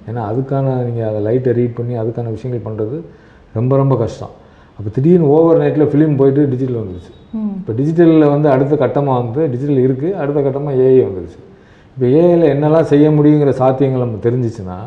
ஏன்னா 0.09 0.23
அதுக்கான 0.31 0.85
நீங்கள் 0.87 1.09
அதை 1.11 1.21
லைட்டை 1.29 1.53
ரீட் 1.53 1.77
பண்ணி 1.77 1.95
அதுக்கான 2.03 2.31
விஷயங்கள் 2.31 2.67
பண்ணுறது 2.69 2.99
ரொம்ப 3.55 3.77
ரொம்ப 3.77 3.97
கஷ்டம். 3.97 4.33
அப்போ 4.79 4.91
திடீர்னு 4.91 5.27
ஓவர் 5.27 5.59
நைட்டில் 5.59 5.91
ஃபிலிம் 5.91 6.17
போயிட்டு 6.17 6.43
டிஜிட்டல் 6.53 6.81
வந்துருச்சு. 6.83 7.13
ம். 7.35 7.53
இப்போ 7.61 7.73
டிஜிட்டலில் 7.73 8.29
வந்து 8.29 8.49
அடுத்த 8.49 8.75
கட்டமாக 8.77 9.19
வந்து 9.23 9.49
டிஜிட்டல் 9.49 9.81
இருக்குது 9.87 10.15
அடுத்த 10.23 10.39
கட்டமாக 10.41 10.77
ஏஐ 10.77 11.01
வந்துருச்சு. 11.09 11.41
இப்போ 11.97 12.07
ஏஐயில் 12.07 12.51
என்னெல்லாம் 12.55 12.89
செய்ய 12.93 13.11
முடியுங்கிற 13.11 13.51
சாத்தியங்கள் 13.63 14.05
நம்ம 14.07 14.21
தெரிஞ்சிச்சுன்னா 14.23 14.79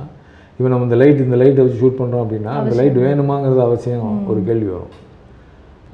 இப்போ 0.59 0.69
நம்ம 0.69 0.83
இந்த 0.83 0.95
லைட் 0.95 1.19
இந்த 1.25 1.35
லைட்டை 1.35 1.63
வச்சு 1.63 1.81
ஷூட் 1.81 1.99
பண்ணுறோம் 1.99 2.23
அப்படின்னா 2.23 2.53
அந்த 2.61 2.75
லைட் 2.75 2.97
வேணுமாங்கிறது 2.97 3.61
அவசியம் 3.61 4.05
ஒரு 4.27 4.43
கேள்வி 4.43 4.69
வரும். 4.69 4.93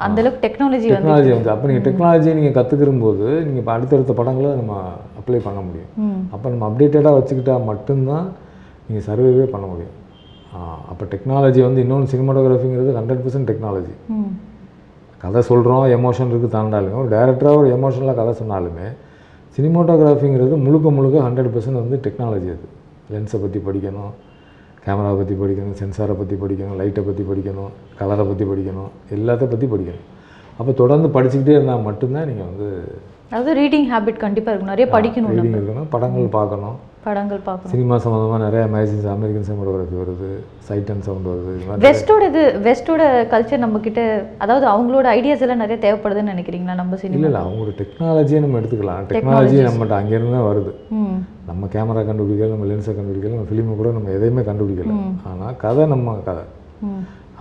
அந்த 0.05 0.17
அளவுக்கு 0.21 0.43
டெக்னாலஜி 0.45 0.87
டெக்னாலஜி 0.91 1.31
வந்து 1.35 1.51
அப்போ 1.53 1.65
நீங்கள் 1.69 1.85
டெக்னாலஜியை 1.87 2.33
நீங்கள் 2.37 2.55
கற்றுக்கிற 2.57 2.91
போது 3.03 3.25
நீங்கள் 3.47 3.61
இப்போ 3.63 3.73
அடுத்தடுத்த 3.75 4.13
படங்களை 4.19 4.51
நம்ம 4.61 4.73
அப்ளை 5.19 5.39
பண்ண 5.47 5.59
முடியும். 5.67 5.91
அப்போ 6.35 6.47
நம்ம 6.53 6.63
அப்டேட்டடாக 6.69 7.13
வச்சுக்கிட்டா 7.17 7.55
மட்டும்தான் 7.71 8.25
நீங்கள் 8.87 9.05
சர்வேவே 9.09 9.45
பண்ண 9.53 9.65
முடியும். 9.73 9.93
அப்போ 10.91 11.03
டெக்னாலஜி 11.13 11.61
வந்து 11.67 11.83
இன்னொன்று 11.85 12.11
சினிமாட்டோகிராஃபிங்கிறது 12.13 12.91
ஹண்ட்ரட் 12.99 13.23
பர்சன்ட் 13.25 13.49
டெக்னாலஜி 13.51 13.93
கதை 15.23 15.41
சொல்கிறோம் 15.49 15.85
எமோஷன் 15.97 16.31
இருக்குது 16.31 16.55
தாண்டாலுமே 16.57 16.97
ஒரு 17.01 17.09
டேரக்டராக 17.15 17.59
ஒரு 17.61 17.69
எமோஷனலாக 17.77 18.17
கதை 18.21 18.33
சொன்னாலுமே 18.41 18.87
சினிமோட்டோகிராஃபிங்கிறது 19.57 20.55
முழுக்க 20.65 20.91
முழுக்க 20.97 21.17
ஹண்ட்ரட் 21.27 21.51
பர்சன்ட் 21.55 21.81
வந்து 21.83 21.97
டெக்னாலஜி 22.05 22.49
அது. 22.55 22.67
லென்ஸை 23.13 23.39
பற்றி 23.43 23.59
படிக்கணும் 23.67 24.13
கேமராவை 24.85 25.15
பற்றி 25.19 25.35
படிக்கணும் 25.41 25.77
சென்சாரை 25.81 26.15
பற்றி 26.21 26.35
படிக்கணும் 26.43 26.77
லைட்டை 26.81 27.03
பற்றி 27.09 27.23
படிக்கணும் 27.31 27.71
கலரை 27.99 28.23
பற்றி 28.29 28.45
படிக்கணும் 28.51 28.89
எல்லாத்த 29.17 29.49
பற்றி 29.53 29.67
படிக்கணும். 29.73 30.07
அப்போ 30.59 30.71
தொடர்ந்து 30.81 31.07
படிச்சுக்கிட்டே 31.15 31.53
இருந்தால் 31.57 31.85
மட்டும்தான் 31.89 32.27
நீங்கள் 32.29 32.49
வந்து 32.49 32.67
அதாவது 33.29 33.53
ரீடிங் 33.59 33.87
ஹேபிட் 33.91 34.23
கண்டிப்பா 34.23 34.51
இருக்கும் 34.51 34.73
நிறைய 34.73 34.87
படிக்கணும் 34.95 35.31
ரீடிங் 35.37 35.55
இருக்கணும் 35.59 35.87
படங்கள் 35.93 36.35
பார்க்கணும். 36.39 36.75
படங்கள் 37.05 37.41
பார்க்கணும். 37.47 37.73
சினிமா 37.73 37.95
சம்மந்தமாக 38.03 38.39
நிறைய 38.45 38.63
மேகசின்ஸ் 38.75 39.07
அமெரிக்கன் 39.13 39.47
சினிமாட்டோகிராஃபி 39.47 39.97
வருது 40.01 40.29
சைட் 40.67 40.91
அண்ட் 40.93 41.05
சவுண்ட் 41.07 41.29
வருது 41.31 41.51
இது 41.55 41.65
மாதிரி 41.67 41.85
வெஸ்டோட 41.87 42.23
இது 42.31 42.43
வெஸ்டோட 42.67 43.01
கல்ச்சர் 43.33 43.63
நம்ம 43.65 43.81
கிட்ட 43.87 44.01
அதாவது 44.45 44.67
அவங்களோட 44.73 45.07
ஐடியாஸ் 45.19 45.43
எல்லாம் 45.45 45.63
நிறைய 45.63 45.77
தேவைப்படுதுன்னு 45.85 46.33
நினைக்கிறீங்களா 46.35 46.77
நம்ம 46.81 46.91
இல்லை 46.93 47.03
சினிமா? 47.05 47.27
இல்லை 47.29 47.41
அவங்களோட 47.45 47.73
டெக்னாலஜியை 47.81 48.41
நம்ம 48.45 48.59
எடுத்துக்கலாம். 48.61 49.03
டெக்னாலஜி 49.15 49.57
நம்மகிட்ட 49.69 49.97
அங்கேருந்து 50.01 50.35
தான் 50.37 50.47
வருது. 50.51 50.73
நம்ம 51.49 51.67
கேமரா 51.75 52.03
கண்டுபிடிக்கல 52.09 52.53
நம்ம 52.55 52.69
லென்ஸை 52.71 52.95
கண்டுபிடிக்கல 52.99 53.35
நம்ம 53.35 53.49
ஃபிலிமை 53.51 53.75
கூட 53.81 53.91
நம்ம 53.97 54.11
எதையுமே 54.19 54.45
கண்டுபிடிக்கல. 54.51 54.95
ஆனால் 55.31 55.59
கதை 55.65 55.85
நம்ம 55.95 56.15
கதை. 56.29 56.45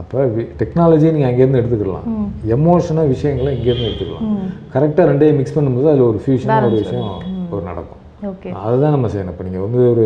அப்போ 0.01 0.18
டெக்னாலஜியை 0.61 1.11
நீங்கள் 1.14 1.31
அங்கேருந்து 1.31 1.61
எடுத்துக்கலாம். 1.61 2.07
எமோஷனாக 2.57 3.11
விஷயங்களை 3.14 3.51
இங்கேருந்து 3.57 3.88
எடுத்துக்கலாம். 3.88 4.29
கரெக்டாக 4.75 5.09
ரெண்டையும் 5.11 5.40
மிக்ஸ் 5.40 5.57
பண்ணும்போது 5.57 5.90
அதில் 5.92 6.09
ஒரு 6.12 6.20
ஃபியூஷன் 6.25 6.55
ஒரு 6.68 6.79
விஷயம் 6.85 7.11
ஒரு 7.55 7.62
நடக்கும். 7.70 8.02
ஓகே. 8.31 8.51
அதுதான் 8.65 8.95
நம்ம 8.97 9.09
செய்யணும். 9.13 9.35
இப்போ 9.35 9.45
நீங்கள் 9.49 9.65
வந்து 9.67 9.81
ஒரு 9.93 10.05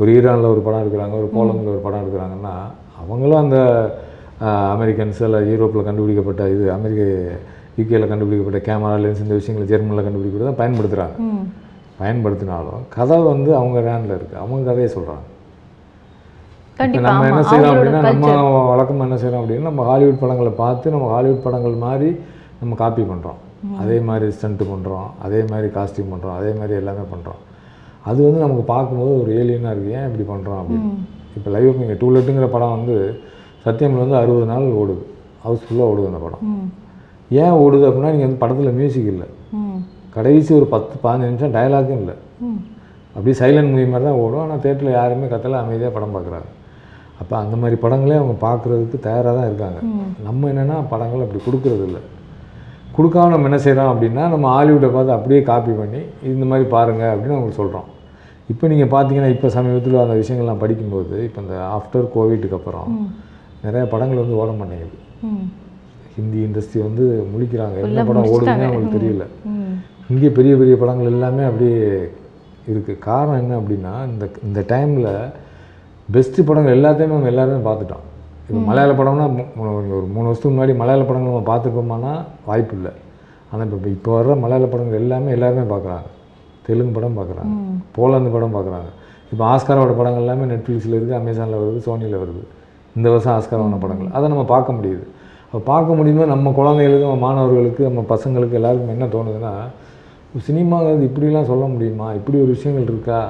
ஒரு 0.00 0.10
ஈரானில் 0.16 0.52
ஒரு 0.54 0.62
படம் 0.66 0.82
எடுக்கிறாங்க 0.82 1.14
ஒரு 1.20 1.28
போலந்தில் 1.34 1.72
ஒரு 1.74 1.82
படம் 1.86 2.02
எடுக்கிறாங்கன்னா 2.02 2.54
அவங்களும் 3.00 3.42
அந்த 3.44 3.58
அமெரிக்கன்ஸ் 4.74 5.22
இல்லை 5.26 5.40
யூரோப்பில் 5.50 5.86
கண்டுபிடிக்கப்பட்ட 5.86 6.42
இது 6.54 6.64
அமெரிக்க 6.76 7.04
யூகேல 7.78 8.06
கண்டுபிடிக்கப்பட்ட 8.10 8.60
கேமரா 8.68 8.94
லென்ஸ் 9.02 9.24
இந்த 9.24 9.34
விஷயங்களை 9.38 9.66
ஜெர்மனில் 9.72 10.06
கண்டுபிடிக்கிறது 10.06 10.48
தான் 10.50 10.60
பயன்படுத்துகிறாங்க 10.60 11.16
பயன்படுத்தினாலும் 12.00 12.84
கதை 12.96 13.18
வந்து 13.28 13.50
அவங்க 13.60 13.78
ரேண்டில் 13.88 14.16
இருக்குது 14.16 14.40
அவங்க 14.42 14.70
கதையை 14.70 14.88
சொல்கிறாங்க 14.94 15.26
இப்போ 16.86 17.00
நம்ம 17.06 17.28
என்ன 17.28 17.42
செய்கிறோம் 17.44 17.72
அப்படின்னா 17.74 18.00
நம்ம 18.08 18.26
வழக்கமாக 18.70 19.06
என்ன 19.08 19.16
செய்கிறோம் 19.22 19.42
அப்படின்னா 19.42 19.68
நம்ம 19.70 19.84
ஹாலிவுட் 19.90 20.20
படங்களை 20.20 20.52
பார்த்து 20.60 20.94
நம்ம 20.94 21.08
ஹாலிவுட் 21.14 21.44
படங்கள் 21.46 21.76
மாதிரி 21.86 22.10
நம்ம 22.60 22.76
காப்பி 22.82 23.04
பண்ணுறோம் 23.10 23.40
அதே 23.82 23.96
மாதிரி 24.08 24.26
ஸ்டண்ட்டு 24.36 24.70
பண்ணுறோம் 24.70 25.08
அதே 25.26 25.40
மாதிரி 25.50 25.68
காஸ்டியூம் 25.76 26.12
பண்ணுறோம் 26.12 26.36
அதே 26.40 26.52
மாதிரி 26.58 26.74
எல்லாமே 26.80 27.04
பண்ணுறோம் 27.10 27.40
அது 28.08 28.18
வந்து 28.26 28.40
நமக்கு 28.44 28.64
பார்க்கும்போது 28.74 29.12
ஒரு 29.22 29.30
ஏலியனாக 29.40 29.72
இருக்குது 29.74 29.96
ஏன் 29.98 30.06
இப்படி 30.08 30.24
பண்ணுறோம் 30.32 30.60
அப்படின்னு. 30.62 30.90
இப்போ 31.36 31.48
லைவ் 31.54 31.80
நீங்கள் 31.82 32.00
டூலெட்டுங்கிற 32.02 32.46
படம் 32.54 32.74
வந்து 32.76 32.96
சத்தியமில் 33.64 34.02
வந்து 34.04 34.18
அறுபது 34.22 34.46
நாள் 34.52 34.66
ஓடுது. 34.80 35.04
ஹவுஸ்ஃபுல்லாக 35.44 35.90
ஓடுது 35.92 36.08
அந்த 36.10 36.20
படம். 36.26 36.44
ஏன் 37.42 37.56
ஓடுது 37.62 37.84
அப்படின்னா 37.88 38.12
நீங்கள் 38.14 38.28
வந்து 38.28 38.42
படத்தில் 38.44 38.76
மியூசிக் 38.80 39.10
இல்லை. 39.14 39.26
கடைசி 40.16 40.50
ஒரு 40.58 40.66
பத்து 40.74 40.94
பதினஞ்சு 41.04 41.30
நிமிஷம் 41.30 41.54
டயலாகும் 41.56 42.00
இல்லை. 42.02 42.14
அப்படியே 43.14 43.36
சைலண்ட் 43.40 43.72
மூவி 43.72 43.86
மாதிரி 43.92 44.06
தான் 44.08 44.20
ஓடும். 44.22 44.42
ஆனால் 44.44 44.62
தேட்டரில் 44.64 44.96
யாருமே 44.98 45.28
கத்தல 45.32 45.60
அமைதியாக 45.64 45.92
படம் 45.96 46.14
பார்க்குறாங்க. 46.16 46.48
அப்போ 47.20 47.34
அந்த 47.42 47.54
மாதிரி 47.60 47.76
படங்களே 47.84 48.16
அவங்க 48.20 48.34
பார்க்குறதுக்கு 48.46 48.98
தயாராக 49.06 49.32
தான் 49.38 49.48
இருக்காங்க. 49.50 49.78
நம்ம 50.26 50.48
என்னென்னா 50.52 50.76
படங்கள் 50.92 51.24
அப்படி 51.24 51.40
கொடுக்கறது 51.46 51.84
இல்லை. 51.88 52.02
கொடுக்காம 52.96 53.32
நம்ம 53.34 53.48
என்ன 53.48 53.58
செய்கிறோம் 53.64 53.90
அப்படின்னா 53.92 54.22
நம்ம 54.34 54.46
ஹாலிவுட்டை 54.54 54.90
பார்த்து 54.96 55.16
அப்படியே 55.16 55.40
காப்பி 55.50 55.72
பண்ணி 55.80 56.00
இந்த 56.32 56.44
மாதிரி 56.50 56.66
பாருங்கள் 56.74 57.12
அப்படின்னு 57.12 57.36
அவங்களுக்கு 57.36 57.60
சொல்கிறோம் 57.60 57.88
இப்போ 58.52 58.64
நீங்கள் 58.72 58.90
பார்த்தீங்கன்னா 58.94 59.30
இப்போ 59.36 59.48
சமீபத்தில் 59.56 60.02
அந்த 60.02 60.14
விஷயங்கள்லாம் 60.20 60.62
படிக்கும்போது 60.64 61.16
இப்போ 61.28 61.40
இந்த 61.44 61.56
ஆஃப்டர் 61.76 62.06
கோவிட்டுக்கு 62.14 62.58
அப்புறம் 62.58 62.92
நிறைய 63.64 63.84
படங்கள் 63.92 64.22
வந்து 64.22 64.38
ஓட 64.42 64.50
மாட்டேங்குது 64.60 64.98
ஹிந்தி 66.16 66.38
இண்டஸ்ட்ரி 66.46 66.78
வந்து 66.86 67.04
முழிக்கிறாங்க. 67.32 67.76
என்ன 67.88 68.04
படம் 68.08 68.30
ஓடுதுன்னு 68.34 68.68
அவங்களுக்கு 68.68 68.96
தெரியல. 68.98 69.24
இங்கே 70.12 70.28
பெரிய 70.38 70.52
பெரிய 70.60 70.74
படங்கள் 70.82 71.12
எல்லாமே 71.14 71.42
அப்படியே 71.50 71.80
இருக்குது 72.72 73.02
காரணம் 73.08 73.40
என்ன 73.42 73.58
அப்படின்னா 73.60 73.92
இந்த 74.12 74.24
இந்த 74.48 74.60
டைமில் 74.72 75.10
பெஸ்ட்டு 76.14 76.46
படங்கள் 76.48 76.76
எல்லாத்தையுமே 76.78 77.16
நம்ம 77.16 77.32
எல்லாருமே 77.34 77.60
பார்த்துட்டோம் 77.68 78.04
இப்போ 78.48 78.60
மலையாள 78.68 78.92
படம்னா 79.00 79.26
ஒரு 79.98 80.06
மூணு 80.14 80.26
வருஷத்துக்கு 80.28 80.54
முன்னாடி 80.54 80.74
மலையாள 80.82 81.02
படங்கள் 81.08 81.32
நம்ம 81.32 81.48
பார்த்துருப்போமானா 81.50 82.12
வாய்ப்பு 82.50 82.74
இல்லை. 82.78 82.92
ஆனால் 83.50 83.66
இப்போ 83.66 83.90
இப்போ 83.96 84.10
வர்ற 84.18 84.36
மலையாள 84.44 84.68
படங்கள் 84.74 85.00
எல்லாமே 85.02 85.34
எல்லாருமே 85.36 85.64
பார்க்குறாங்க. 85.74 86.08
தெலுங்கு 86.68 86.94
படம் 86.98 87.18
பார்க்குறாங்க. 87.18 87.54
போலந்து 87.98 88.30
படம் 88.36 88.54
பார்க்குறாங்க. 88.56 88.90
இப்போ 89.32 89.44
ஆஸ்காரோட 89.52 89.92
படங்கள் 89.98 90.22
எல்லாமே 90.24 90.44
நெட்ஃப்ளிக்ஸில் 90.52 90.96
இருக்குது 90.96 91.18
அமேசானில் 91.20 91.60
வருது 91.62 91.80
சோனியில் 91.86 92.16
வருது. 92.22 92.42
இந்த 92.96 93.08
வருஷம் 93.14 93.34
ஆஸ்காரான 93.36 93.78
படங்கள். 93.84 94.10
அதை 94.16 94.26
நம்ம 94.34 94.44
பார்க்க 94.54 94.78
முடியுது. 94.78 95.04
அப்போ 95.48 95.60
பார்க்க 95.72 95.98
முடியுமோ 95.98 96.24
நம்ம 96.34 96.50
குழந்தைகளுக்கு 96.60 97.06
நம்ம 97.08 97.20
மாணவர்களுக்கு 97.26 97.82
நம்ம 97.88 98.00
பசங்களுக்கு 98.12 98.56
எல்லாருக்கும் 98.60 98.94
என்ன 98.96 99.06
தோணுதுன்னா 99.14 99.52
சினிமாங்கிறது 100.46 101.04
இப்படிலாம் 101.08 101.50
சொல்ல 101.50 101.64
முடியுமா? 101.74 102.06
இப்படி 102.18 102.36
ஒரு 102.44 102.50
விஷயங்கள் 102.56 102.88
இருக்கா? 102.90 103.20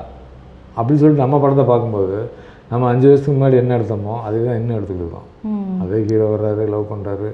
அப்படின்னு 0.77 1.01
சொல்லிட்டு 1.03 1.25
நம்ம 1.25 1.37
படத்தை 1.45 1.65
பார்க்கும்போது 1.73 2.17
நம்ம 2.71 2.89
அஞ்சு 2.93 3.07
வருஷத்துக்கு 3.09 3.37
முன்னாடி 3.37 3.57
என்ன 3.63 3.77
எடுத்தோமோ 3.79 4.15
அதே 4.27 4.41
தான் 4.47 4.59
இன்னும் 4.61 4.77
எடுத்துக்கிட்டு 4.79 5.07
இருக்கோம். 5.07 5.29
அதே 5.83 5.99
ஹீரோ 6.09 6.27
வர்றாரு 6.33 6.65
லவ் 6.75 6.91
பண்ணுறாரு 6.93 7.29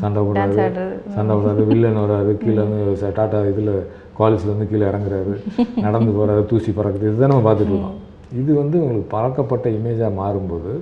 சண்டை 0.00 0.20
போடுறாரு. 0.26 0.56
ஆடுறது. 0.66 0.96
சண்டை 1.16 1.32
போடுறாரு. 1.36 1.66
வில்லன் 1.70 2.00
வர்றாரு 2.02 2.32
கீழே 2.42 2.60
வந்து 2.64 2.80
டாட்டா 3.18 3.40
இதில் 3.52 3.72
காலேஜ்லேருந்து 4.18 4.68
கீழே 4.72 4.84
இறங்குறாரு. 4.92 5.34
நடந்து 5.86 6.10
போகிறாரு 6.18 6.42
தூசி 6.52 6.70
பறக்குது. 6.78 7.08
இதுதான் 7.10 7.32
நம்ம 7.34 7.44
பார்த்துட்டு 7.48 7.74
இருக்கோம். 7.74 7.98
இது 8.40 8.50
வந்து 8.62 8.76
உங்களுக்கு 8.82 9.08
பழக்கப்பட்ட 9.16 9.68
இமேஜாக 9.78 10.12
மாறும்போது 10.20 10.72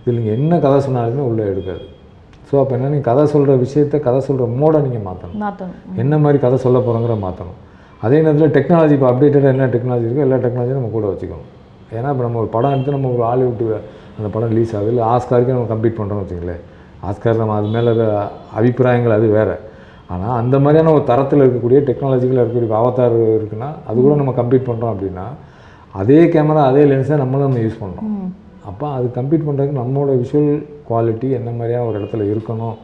இதில் 0.00 0.18
நீங்கள் 0.18 0.36
என்ன 0.38 0.58
கதை 0.64 0.78
சொன்னாலுமே 0.86 1.24
உள்ளே 1.30 1.44
எடுக்காது. 1.52 1.84
ஸோ 2.48 2.54
அப்போ 2.62 2.74
என்ன 2.76 2.88
நீங்கள் 2.92 3.08
கதை 3.10 3.24
சொல்கிற 3.32 3.52
விஷயத்த 3.64 3.98
கதை 4.06 4.20
சொல்கிற 4.28 4.46
மோடை 4.62 4.78
நீங்கள் 4.86 5.04
மாற்றணும் 5.08 5.42
மாற்றணும் 5.44 5.98
என்ன 6.02 6.14
மாதிரி 6.24 6.38
கதை 6.44 6.56
சொல்ல 6.64 6.78
போகிறோங்கிற 6.86 7.14
மாற்றணும் 7.26 7.58
அதே 8.06 8.18
நேரத்தில் 8.24 8.54
டெக்னாலஜி 8.56 8.94
இப்போ 8.96 9.08
அப்டேட்டடாக 9.10 9.54
என்ன 9.54 9.66
டெக்னாலஜி 9.74 10.06
இருக்கோ 10.08 10.24
எல்லா 10.26 10.38
டெக்னாலஜியும் 10.44 10.80
நம்ம 10.80 10.92
கூட 10.96 11.06
வச்சுக்கணும். 11.12 11.48
ஏன்னா 11.96 12.08
இப்போ 12.12 12.24
நம்ம 12.26 12.38
ஒரு 12.42 12.50
படம் 12.56 12.72
எடுத்து 12.74 12.96
நம்ம 12.96 13.10
ஒரு 13.16 13.24
ஹாலிவுட் 13.30 13.62
அந்த 14.18 14.28
படம் 14.34 14.50
ரிலீஸ் 14.52 14.72
ஆகுது. 14.76 14.90
இல்லை 14.92 15.04
ஆஸ்காருக்கு 15.12 15.54
நம்ம 15.56 15.68
கம்ப்ளீட் 15.72 15.98
பண்ணுறோம்னு 15.98 16.24
வச்சுங்களேன் 16.24 16.62
ஆஸ்கார் 17.08 17.40
நம்ம 17.42 17.54
அது 17.60 17.68
மேலே 17.76 17.92
அபிப்பிராயங்கள் 18.58 19.16
அது 19.18 19.28
வேறு. 19.36 19.56
ஆனால் 20.12 20.36
அந்த 20.40 20.56
மாதிரியான 20.64 20.92
ஒரு 20.96 21.04
தரத்தில் 21.10 21.42
இருக்கக்கூடிய 21.44 21.78
டெக்னாலஜிக்கல் 21.88 22.40
இருக்கக்கூடிய 22.40 22.76
அவதார் 22.82 23.16
இருக்குன்னா 23.38 23.68
அது 23.88 23.96
கூட 24.04 24.14
நம்ம 24.20 24.34
கம்ப்ளீட் 24.40 24.68
பண்ணுறோம் 24.68 24.92
அப்படின்னா 24.94 25.26
அதே 26.00 26.18
கேமரா 26.34 26.62
அதே 26.70 26.82
லென்ஸை 26.92 27.16
நம்மளும் 27.22 27.46
நம்ம 27.46 27.64
யூஸ் 27.66 27.82
பண்ணுறோம் 27.82 28.12
அப்போ 28.70 28.86
அது 28.96 29.06
கம்ப்ளீட் 29.14 29.46
பண்ணுறதுக்கு 29.46 29.78
நம்மளோட 29.80 30.10
விஷுவல் 30.22 30.52
குவாலிட்டி 30.88 31.28
என்ன 31.38 31.50
மாதிரியாக 31.50 31.88
ஒரு 31.88 31.96
இடத்துல 32.00 32.26
இருக்கணும் 32.32 32.76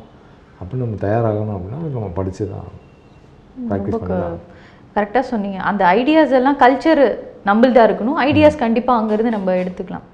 அப்படின்னு 0.59 0.85
நம்ம 0.85 1.01
தயாராகணும் 1.07 1.57
அப்படின்னா 1.57 1.81
நம்ம 1.95 2.11
படித்து 2.19 2.45
தான் 2.53 2.69
ப்ராக்டிஸ் 3.71 4.05
கரெக்டாக 4.97 5.25
சொன்னீங்க. 5.33 5.59
அந்த 5.71 5.83
ஐடியாஸ் 5.97 6.37
எல்லாம் 6.39 6.59
கல்ச்சர் 6.59 7.03
நம்மள்தான் 7.47 7.87
இருக்கணும். 7.89 8.19
ஐடியாஸ் 8.29 8.63
கண்டிப்பாக 8.65 8.99
அங்கேருந்து 9.01 9.35
நம்ம 9.37 9.55
எடுத்துக்கலாம். 9.63 10.09